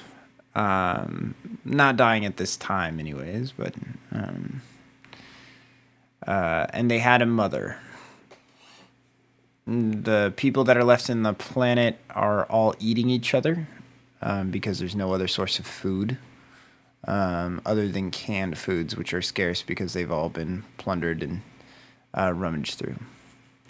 [0.54, 3.52] um, not dying at this time, anyways.
[3.52, 3.74] But
[4.12, 4.60] um,
[6.26, 7.78] uh, and they had a mother.
[9.66, 13.66] The people that are left in the planet are all eating each other
[14.20, 16.18] um, because there's no other source of food
[17.06, 21.42] um, other than canned foods, which are scarce because they've all been plundered and
[22.16, 22.96] uh, rummaged through.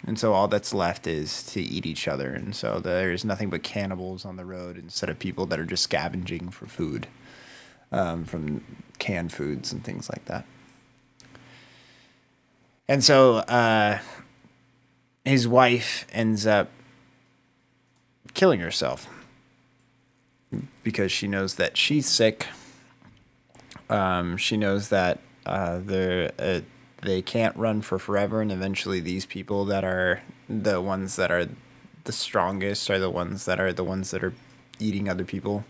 [0.05, 2.33] And so all that's left is to eat each other.
[2.33, 5.83] And so there's nothing but cannibals on the road instead of people that are just
[5.83, 7.07] scavenging for food
[7.91, 8.63] um, from
[8.97, 10.45] canned foods and things like that.
[12.87, 13.99] And so uh,
[15.25, 16.69] his wife ends up
[18.33, 19.07] killing herself
[20.83, 22.47] because she knows that she's sick.
[23.89, 26.31] Um, she knows that uh, there.
[26.37, 26.61] Uh,
[27.01, 31.47] they can't run for forever and eventually these people that are the ones that are
[32.03, 34.33] the strongest are the ones that are the ones that are
[34.79, 35.63] eating other people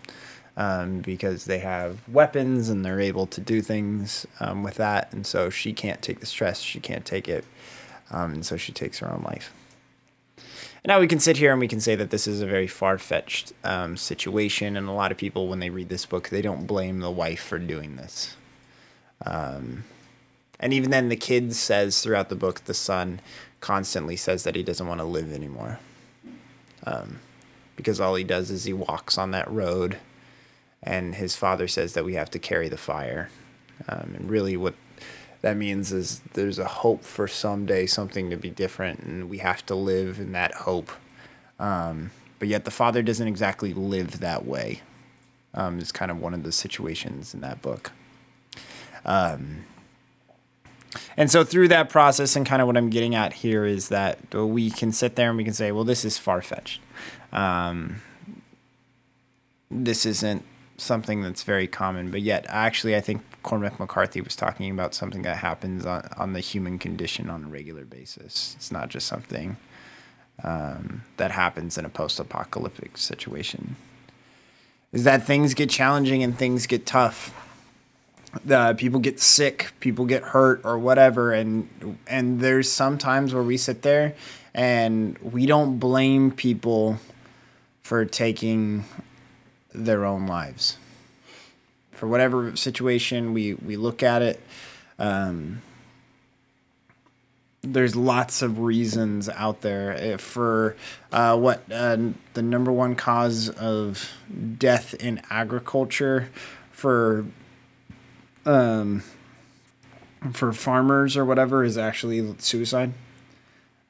[0.57, 5.26] um, because they have weapons and they're able to do things um, with that and
[5.26, 7.45] so she can't take the stress she can't take it
[8.11, 9.53] um, and so she takes her own life
[10.86, 13.53] now we can sit here and we can say that this is a very far-fetched
[13.63, 16.99] um, situation and a lot of people when they read this book they don't blame
[16.99, 18.36] the wife for doing this
[19.25, 19.84] um,
[20.59, 23.21] and even then, the kid says throughout the book, the son
[23.61, 25.80] constantly says that he doesn't want to live anymore.
[26.86, 27.19] Um,
[27.75, 29.97] because all he does is he walks on that road,
[30.84, 33.30] and his father says that we have to carry the fire.
[33.88, 34.75] Um, and really, what
[35.42, 39.66] that means is there's a hope for someday something to be different, and we have
[39.68, 40.92] to live in that hope.
[41.60, 44.82] Um, but yet, the father doesn't exactly live that way.
[45.54, 47.92] Um, it's kind of one of the situations in that book.
[49.06, 49.64] Um,
[51.16, 54.34] and so through that process, and kind of what I'm getting at here is that
[54.34, 56.82] we can sit there and we can say, well, this is far fetched.
[57.32, 58.02] Um,
[59.70, 60.44] this isn't
[60.82, 65.21] something that's very common, but yet actually, I think Cormac McCarthy was talking about something
[65.23, 68.55] that happens on, on the human condition on a regular basis.
[68.57, 69.57] It's not just something
[70.43, 73.75] um, that happens in a post apocalyptic situation.
[74.91, 77.34] Is that things get challenging and things get tough
[78.45, 83.43] the people get sick, people get hurt or whatever and and there's some times where
[83.43, 84.15] we sit there
[84.53, 86.99] and we don't blame people
[87.82, 88.86] for taking
[89.74, 90.78] their own lives.
[91.91, 94.41] For whatever situation we we look at it
[94.99, 95.61] um,
[97.61, 100.76] there's lots of reasons out there eh, for
[101.11, 101.97] uh, what uh,
[102.34, 104.11] the number one cause of
[104.57, 106.30] death in agriculture
[106.72, 107.26] for
[108.45, 109.03] um,
[110.32, 112.93] for farmers or whatever is actually suicide.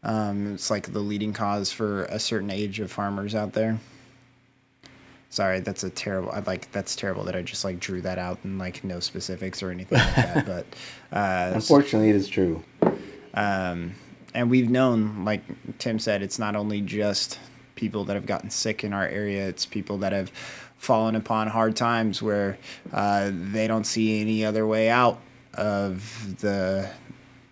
[0.02, 3.80] Um, it's like the leading cause for a certain age of farmers out there.
[5.32, 6.32] Sorry, that's a terrible.
[6.32, 9.62] I like that's terrible that I just like drew that out and like no specifics
[9.62, 10.46] or anything like that.
[10.46, 10.66] But
[11.16, 12.64] uh, unfortunately, it is true.
[13.36, 13.94] Um,
[14.34, 15.44] and we've known, like
[15.78, 17.40] Tim said, it's not only just
[17.76, 19.48] people that have gotten sick in our area.
[19.48, 20.30] It's people that have
[20.78, 22.58] fallen upon hard times where
[22.92, 25.20] uh, they don't see any other way out
[25.54, 26.90] of the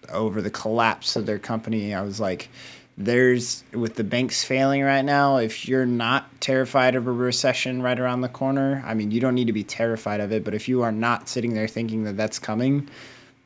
[0.09, 1.93] over the collapse of their company.
[1.93, 2.49] I was like,
[2.98, 8.00] there's with the banks failing right now, if you're not terrified of a recession right
[8.00, 10.68] around the corner, I mean, you don't need to be terrified of it, but if
[10.68, 12.89] you are not sitting there thinking that that's coming,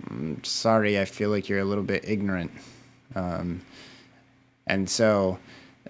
[0.09, 2.51] I'm sorry, I feel like you're a little bit ignorant.
[3.13, 3.61] Um,
[4.65, 5.37] and so,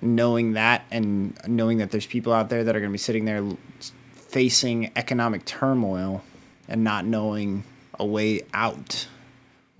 [0.02, 3.26] knowing that and knowing that there's people out there that are going to be sitting
[3.26, 3.44] there
[4.14, 6.24] facing economic turmoil
[6.68, 7.64] and not knowing
[8.00, 9.08] a way out,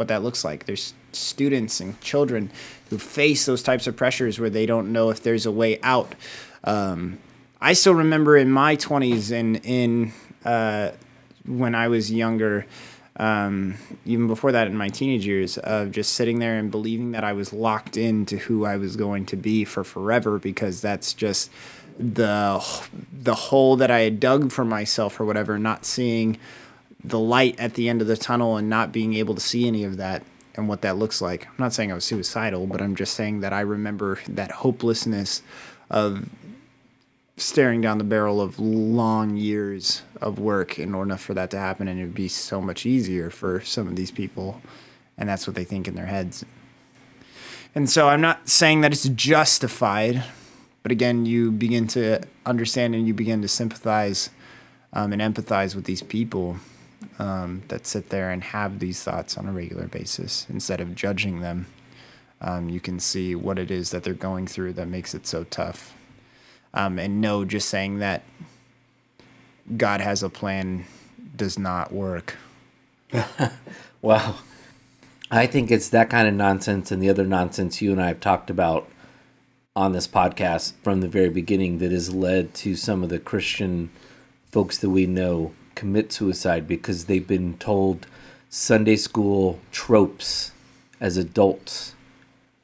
[0.02, 0.66] what that looks like.
[0.66, 2.50] There's students and children
[2.90, 6.16] who face those types of pressures where they don't know if there's a way out.
[6.64, 7.20] Um,
[7.62, 10.12] I still remember in my 20s and in
[10.44, 10.92] uh,
[11.46, 12.66] when I was younger,
[13.18, 13.76] um,
[14.06, 17.34] even before that in my teenage years, of just sitting there and believing that I
[17.34, 21.52] was locked into who I was going to be for forever because that's just
[22.00, 22.66] the
[23.14, 26.40] the hole that I had dug for myself or whatever, not seeing
[27.04, 29.84] the light at the end of the tunnel and not being able to see any
[29.84, 30.24] of that
[30.56, 31.48] and what that looks like.
[31.48, 35.42] I'm not saying I was suicidal, but I'm just saying that I remember that hopelessness
[35.90, 36.30] of
[37.38, 41.88] staring down the barrel of long years of work in order for that to happen
[41.88, 44.62] and it would be so much easier for some of these people
[45.18, 46.46] and that's what they think in their heads
[47.74, 50.24] and so i'm not saying that it's justified
[50.84, 54.30] but again you begin to understand and you begin to sympathize
[54.94, 56.58] um, and empathize with these people
[57.22, 61.42] um, that sit there and have these thoughts on a regular basis instead of judging
[61.42, 61.68] them
[62.42, 65.44] um, you can see what it is that they're going through that makes it so
[65.46, 65.94] tough
[66.74, 68.24] um, and no, just saying that
[69.76, 70.86] God has a plan
[71.36, 72.38] does not work.
[74.04, 74.40] Well,
[75.30, 78.20] I think it's that kind of nonsense and the other nonsense you and I have
[78.20, 78.90] talked about
[79.76, 83.92] on this podcast from the very beginning that has led to some of the Christian
[84.52, 88.08] folks that we know commit suicide because they've been told
[88.50, 90.52] Sunday school tropes
[91.00, 91.96] as adults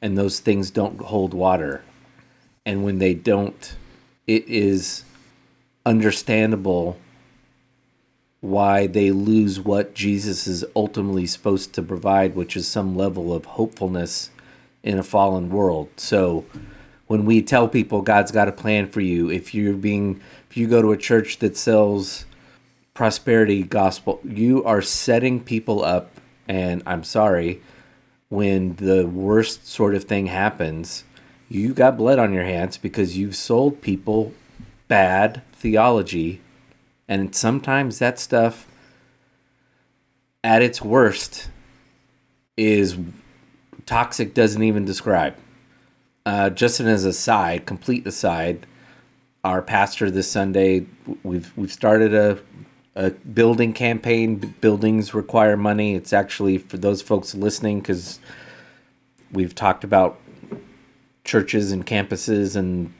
[0.00, 1.82] and those things don't hold water.
[2.64, 3.76] And when they don't,
[4.26, 5.04] it is
[5.84, 6.98] understandable
[8.40, 13.44] why they lose what Jesus is ultimately supposed to provide, which is some level of
[13.44, 14.30] hopefulness
[14.82, 15.88] in a fallen world.
[15.96, 16.44] So
[17.08, 20.68] when we tell people God's got a plan for you, if you're being if you
[20.68, 22.26] go to a church that sells
[22.98, 26.10] prosperity gospel, you are setting people up
[26.48, 27.62] and I'm sorry,
[28.28, 31.04] when the worst sort of thing happens,
[31.48, 34.32] you got blood on your hands because you've sold people
[34.88, 36.40] bad theology
[37.06, 38.66] and sometimes that stuff
[40.42, 41.50] at its worst
[42.56, 42.98] is
[43.86, 45.36] toxic doesn't even describe.
[46.26, 48.66] Uh, just as a side complete aside
[49.44, 50.84] our pastor this sunday
[51.22, 52.38] we've we've started a
[52.98, 58.18] a building campaign buildings require money it's actually for those folks listening because
[59.32, 60.20] we've talked about
[61.28, 62.92] churches and campuses and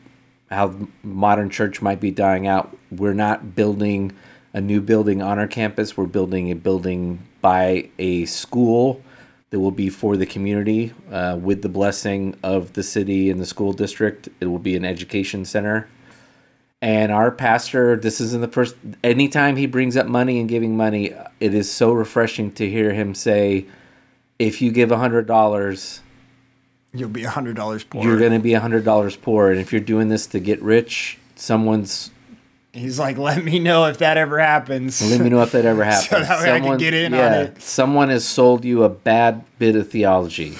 [0.50, 2.76] how modern church might be dying out.
[2.90, 4.12] We're not building
[4.52, 5.96] a new building on our campus.
[5.96, 9.02] We're building a building by a school
[9.50, 13.46] that will be for the community uh, with the blessing of the city and the
[13.46, 14.28] school district.
[14.40, 15.88] It will be an education center.
[16.80, 21.12] And our pastor, this isn't the first, anytime he brings up money and giving money,
[21.40, 23.66] it is so refreshing to hear him say,
[24.38, 26.00] if you give a $100,
[26.94, 28.02] You'll be a hundred dollars poor.
[28.02, 30.60] you're going to be a hundred dollars poor, and if you're doing this to get
[30.62, 32.10] rich, someone's
[32.72, 35.10] He's like, let me know if that ever happens.
[35.10, 36.08] let me know if that ever happens.
[36.10, 37.60] So that way I can get in on it.
[37.62, 40.56] Someone has sold you a bad bit of theology.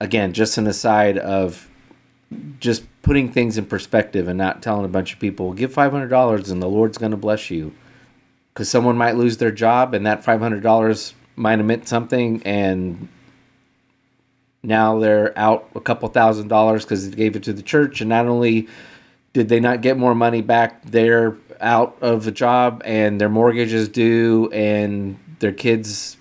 [0.00, 1.68] Again, just an aside of
[2.58, 6.08] just putting things in perspective and not telling a bunch of people give five hundred
[6.08, 7.72] dollars and the Lord's going to bless you,
[8.52, 12.42] because someone might lose their job and that five hundred dollars might have meant something
[12.44, 13.08] and
[14.62, 18.02] now they're out a couple thousand dollars because they gave it to the church.
[18.02, 18.68] And not only
[19.32, 23.72] did they not get more money back they're out of a job and their mortgage
[23.72, 26.18] is due and their kids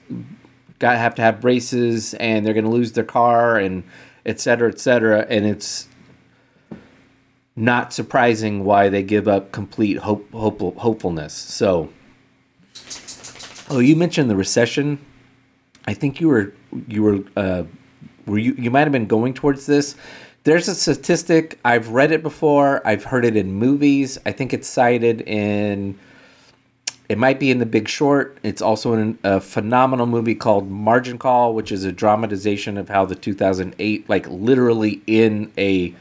[0.78, 3.84] got have to have braces and they're going to lose their car and
[4.26, 5.26] et cetera et cetera.
[5.28, 5.89] And it's
[7.60, 11.34] not surprising why they give up complete hope, hope hopefulness.
[11.34, 11.90] So
[13.70, 15.06] oh you mentioned the recession.
[15.86, 16.54] I think you were
[16.88, 17.64] you were uh,
[18.26, 19.96] were you you might have been going towards this.
[20.46, 21.60] There's a statistic.
[21.66, 22.82] I've read it before.
[22.88, 24.18] I've heard it in movies.
[24.26, 26.00] I think it's cited in
[27.10, 28.38] it might be in the big short.
[28.42, 33.04] It's also in a phenomenal movie called margin call which is a dramatization of how
[33.04, 35.94] the 2008 like literally in a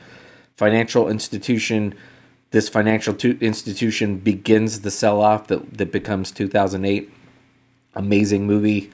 [0.59, 1.95] financial institution.
[2.51, 7.11] This financial tu- institution begins the sell off that, that becomes 2008.
[7.95, 8.91] Amazing movie.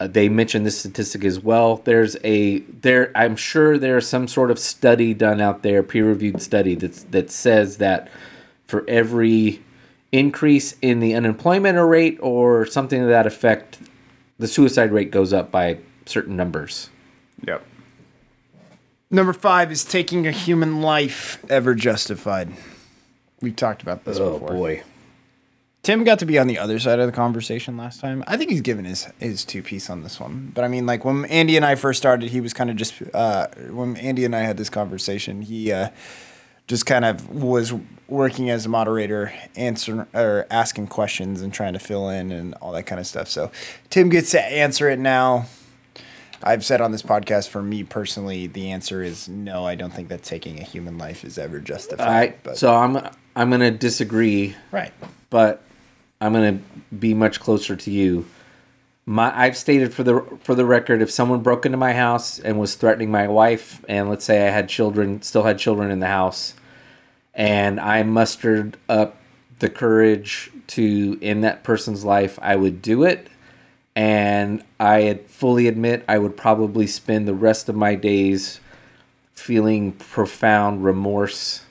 [0.00, 1.76] Uh, they mentioned this statistic as well.
[1.76, 3.12] There's a there.
[3.14, 7.78] I'm sure there's some sort of study done out there, peer-reviewed study that that says
[7.78, 8.08] that
[8.66, 9.62] for every
[10.12, 13.78] increase in the unemployment rate or something to that effect,
[14.38, 16.90] the suicide rate goes up by certain numbers.
[17.46, 17.64] Yep.
[19.10, 22.52] Number five is taking a human life ever justified.
[23.40, 24.48] We've talked about this Oh before.
[24.54, 24.82] boy.
[25.82, 28.24] Tim got to be on the other side of the conversation last time.
[28.26, 30.50] I think he's given his his two piece on this one.
[30.52, 32.94] But I mean, like when Andy and I first started, he was kind of just
[33.14, 35.90] uh, when Andy and I had this conversation, he uh,
[36.66, 37.72] just kind of was
[38.08, 42.72] working as a moderator, answering or asking questions and trying to fill in and all
[42.72, 43.28] that kind of stuff.
[43.28, 43.52] So
[43.88, 45.46] Tim gets to answer it now.
[46.42, 49.66] I've said on this podcast, for me personally, the answer is no.
[49.66, 52.08] I don't think that taking a human life is ever justified.
[52.08, 52.96] I but, so I'm
[53.34, 54.92] I'm gonna disagree, right.
[55.30, 55.62] but
[56.20, 56.60] I'm gonna
[56.98, 58.26] be much closer to you.
[59.06, 62.58] My I've stated for the for the record, if someone broke into my house and
[62.58, 66.06] was threatening my wife, and let's say I had children, still had children in the
[66.06, 66.54] house,
[67.34, 69.16] and I mustered up
[69.58, 73.28] the courage to end that person's life, I would do it.
[73.96, 78.60] And I fully admit I would probably spend the rest of my days
[79.32, 81.62] feeling profound remorse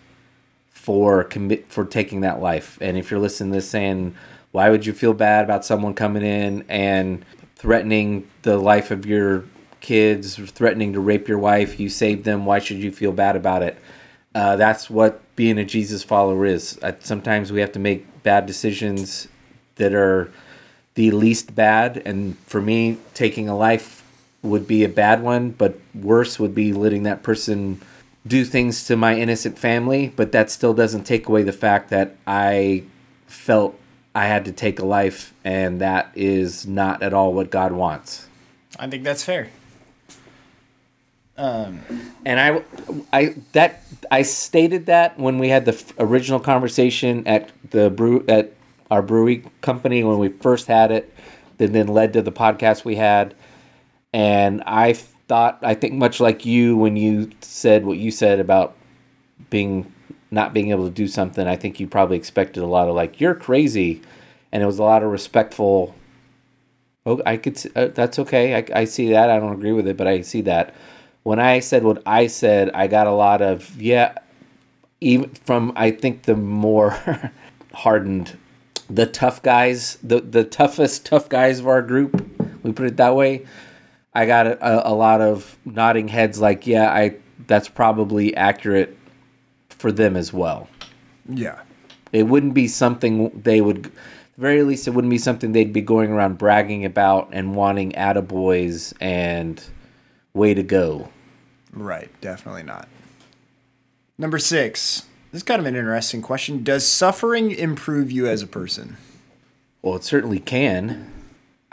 [0.71, 2.79] for commit for taking that life.
[2.81, 4.15] And if you're listening to this saying,
[4.51, 7.23] why would you feel bad about someone coming in and
[7.55, 9.43] threatening the life of your
[9.79, 11.79] kids, threatening to rape your wife?
[11.79, 12.45] You saved them.
[12.45, 13.77] Why should you feel bad about it?
[14.33, 16.79] Uh, that's what being a Jesus follower is.
[16.81, 19.27] Uh, sometimes we have to make bad decisions
[19.75, 20.31] that are
[20.95, 22.01] the least bad.
[22.05, 24.03] And for me, taking a life
[24.41, 27.81] would be a bad one, but worse would be letting that person
[28.25, 30.11] do things to my innocent family.
[30.15, 32.83] But that still doesn't take away the fact that I
[33.27, 33.79] felt
[34.13, 38.27] I had to take a life, and that is not at all what God wants.
[38.79, 39.49] I think that's fair.
[41.37, 41.81] Um,
[42.25, 42.63] and I,
[43.11, 48.23] I that I stated that when we had the f- original conversation at the brew
[48.29, 48.53] at
[48.95, 51.13] our brewery company when we first had it,
[51.57, 53.35] that then led to the podcast we had,
[54.13, 58.75] and I thought I think much like you when you said what you said about
[59.49, 59.91] being
[60.31, 61.47] not being able to do something.
[61.47, 64.01] I think you probably expected a lot of like you're crazy,
[64.51, 65.95] and it was a lot of respectful.
[67.05, 67.59] Oh, I could.
[67.75, 68.55] Uh, that's okay.
[68.55, 69.29] I, I see that.
[69.29, 70.73] I don't agree with it, but I see that.
[71.23, 74.17] When I said what I said, I got a lot of yeah.
[75.01, 76.97] Even from I think the more
[77.73, 78.37] hardened,
[78.89, 82.25] the tough guys, the the toughest tough guys of our group.
[82.63, 83.45] We put it that way.
[84.13, 87.17] I got a, a lot of nodding heads, like yeah, I
[87.47, 88.97] that's probably accurate
[89.69, 90.67] for them as well.
[91.27, 91.59] Yeah.
[92.11, 93.91] It wouldn't be something they would, at
[94.35, 97.91] the very least, it wouldn't be something they'd be going around bragging about and wanting
[97.91, 99.61] attaboys and
[100.33, 101.09] way to go.
[101.73, 102.87] Right, definitely not.
[104.17, 105.03] Number six.
[105.35, 106.63] This is kind of an interesting question.
[106.63, 108.95] Does suffering improve you as a person?
[109.81, 111.11] Well, it certainly can.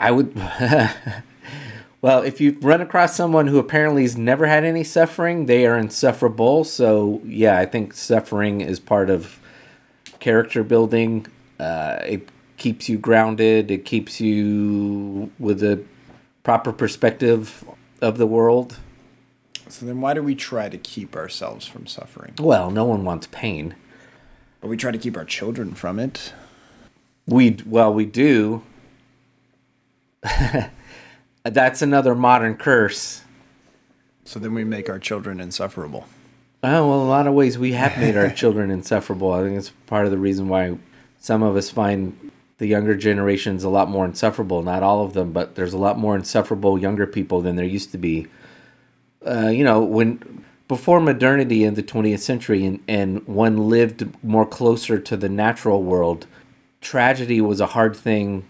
[0.01, 0.35] I would.
[2.01, 5.77] well, if you run across someone who apparently has never had any suffering, they are
[5.77, 6.65] insufferable.
[6.65, 9.39] So, yeah, I think suffering is part of
[10.19, 11.27] character building.
[11.57, 15.81] Uh, it keeps you grounded, it keeps you with a
[16.43, 17.63] proper perspective
[18.01, 18.77] of the world.
[19.69, 22.33] So then why do we try to keep ourselves from suffering?
[22.39, 23.75] Well, no one wants pain.
[24.61, 26.33] But we try to keep our children from it.
[27.27, 28.63] We well, we do.
[31.43, 33.23] That's another modern curse.
[34.25, 36.05] So then we make our children insufferable.
[36.63, 39.33] Oh well, a lot of ways we have made our children insufferable.
[39.33, 40.77] I think it's part of the reason why
[41.19, 44.63] some of us find the younger generations a lot more insufferable.
[44.63, 47.91] Not all of them, but there's a lot more insufferable younger people than there used
[47.91, 48.27] to be.
[49.25, 54.45] Uh, you know, when before modernity in the 20th century, and, and one lived more
[54.45, 56.25] closer to the natural world,
[56.81, 58.45] tragedy was a hard thing.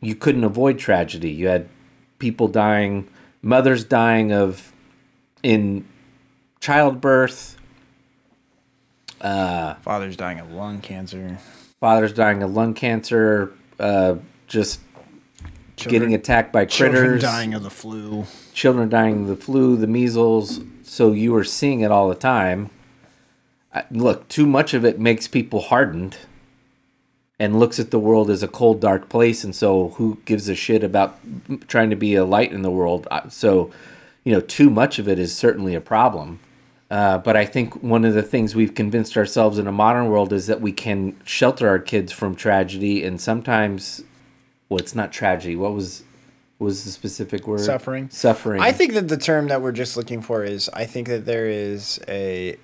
[0.00, 1.30] You couldn't avoid tragedy.
[1.30, 1.68] You had
[2.18, 3.08] people dying,
[3.42, 4.72] mothers dying of
[5.42, 5.86] in
[6.60, 7.54] childbirth,
[9.80, 11.38] Father's dying of lung cancer.
[11.80, 14.16] fathers dying of lung cancer, uh,
[14.46, 14.80] just
[15.76, 18.24] getting attacked by critters, Children dying of the flu.
[18.52, 20.60] children dying of the flu, the measles.
[20.82, 22.70] So you were seeing it all the time.
[23.74, 26.16] I- Look, too much of it makes people hardened
[27.38, 29.42] and looks at the world as a cold, dark place.
[29.42, 31.18] And so, who gives a shit about
[31.66, 33.08] trying to be a light in the world?
[33.28, 33.70] So,
[34.22, 36.38] you know, too much of it is certainly a problem.
[36.90, 40.32] Uh, but I think one of the things we've convinced ourselves in a modern world
[40.32, 44.04] is that we can shelter our kids from tragedy, and sometimes,
[44.68, 45.56] well, it's not tragedy.
[45.56, 46.04] What was
[46.58, 47.60] was the specific word?
[47.60, 48.08] Suffering.
[48.10, 48.60] Suffering.
[48.60, 51.46] I think that the term that we're just looking for is I think that there
[51.46, 52.56] is a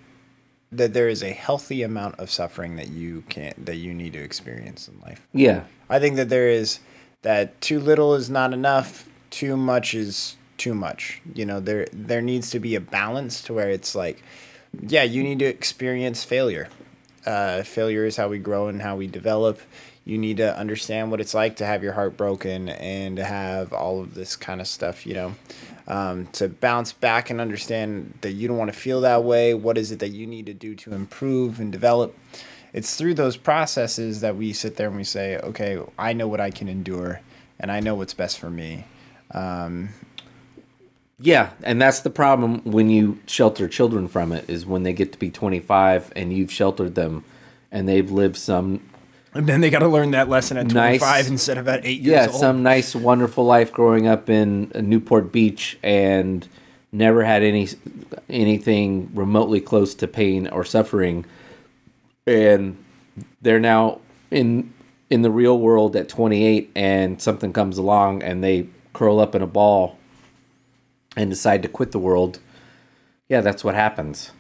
[0.72, 4.20] that there is a healthy amount of suffering that you can that you need to
[4.20, 5.26] experience in life.
[5.32, 5.64] Yeah.
[5.88, 6.80] I think that there is
[7.22, 11.20] that too little is not enough, too much is too much.
[11.34, 14.22] You know, there there needs to be a balance to where it's like
[14.80, 16.68] yeah, you need to experience failure.
[17.26, 19.61] Uh, failure is how we grow and how we develop.
[20.05, 23.72] You need to understand what it's like to have your heart broken and to have
[23.72, 25.34] all of this kind of stuff, you know,
[25.86, 29.55] um, to bounce back and understand that you don't want to feel that way.
[29.55, 32.16] What is it that you need to do to improve and develop?
[32.72, 36.40] It's through those processes that we sit there and we say, okay, I know what
[36.40, 37.20] I can endure
[37.59, 38.86] and I know what's best for me.
[39.32, 39.90] Um,
[41.18, 45.12] Yeah, and that's the problem when you shelter children from it is when they get
[45.12, 47.24] to be 25 and you've sheltered them
[47.70, 48.80] and they've lived some
[49.35, 50.99] and then they got to learn that lesson at Nice.
[51.01, 52.41] 25 instead of at eight yeah, years old.
[52.41, 56.49] some nice wonderful life growing up in uh, Newport Beach and
[56.93, 57.68] never had any
[58.28, 61.24] anything remotely close to pain or suffering
[62.26, 62.76] and
[63.41, 64.01] they're now
[64.31, 64.72] in
[65.09, 69.43] in the real world at 28 and something comes along and they curl up in
[69.43, 69.99] a ball
[71.16, 72.39] and decide to quit the world.
[73.28, 74.31] Yeah, that's what happens.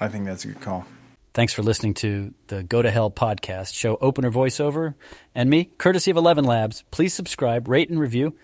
[0.00, 0.86] I think that's a good call.
[1.38, 4.94] Thanks for listening to the Go to Hell podcast, show opener voiceover,
[5.36, 6.82] and me, courtesy of ElevenLabs.
[6.90, 8.34] Please subscribe, rate, and review.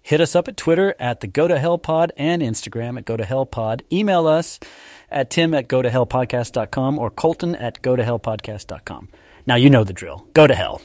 [0.00, 3.16] Hit us up at Twitter at the Go to Hell Pod and Instagram at Go
[3.16, 3.82] to Hell Pod.
[3.90, 4.60] Email us
[5.10, 9.08] at tim at go to hell podcast.com or colton at go to hell podcast.com.
[9.44, 10.28] Now you know the drill.
[10.32, 10.80] Go to hell.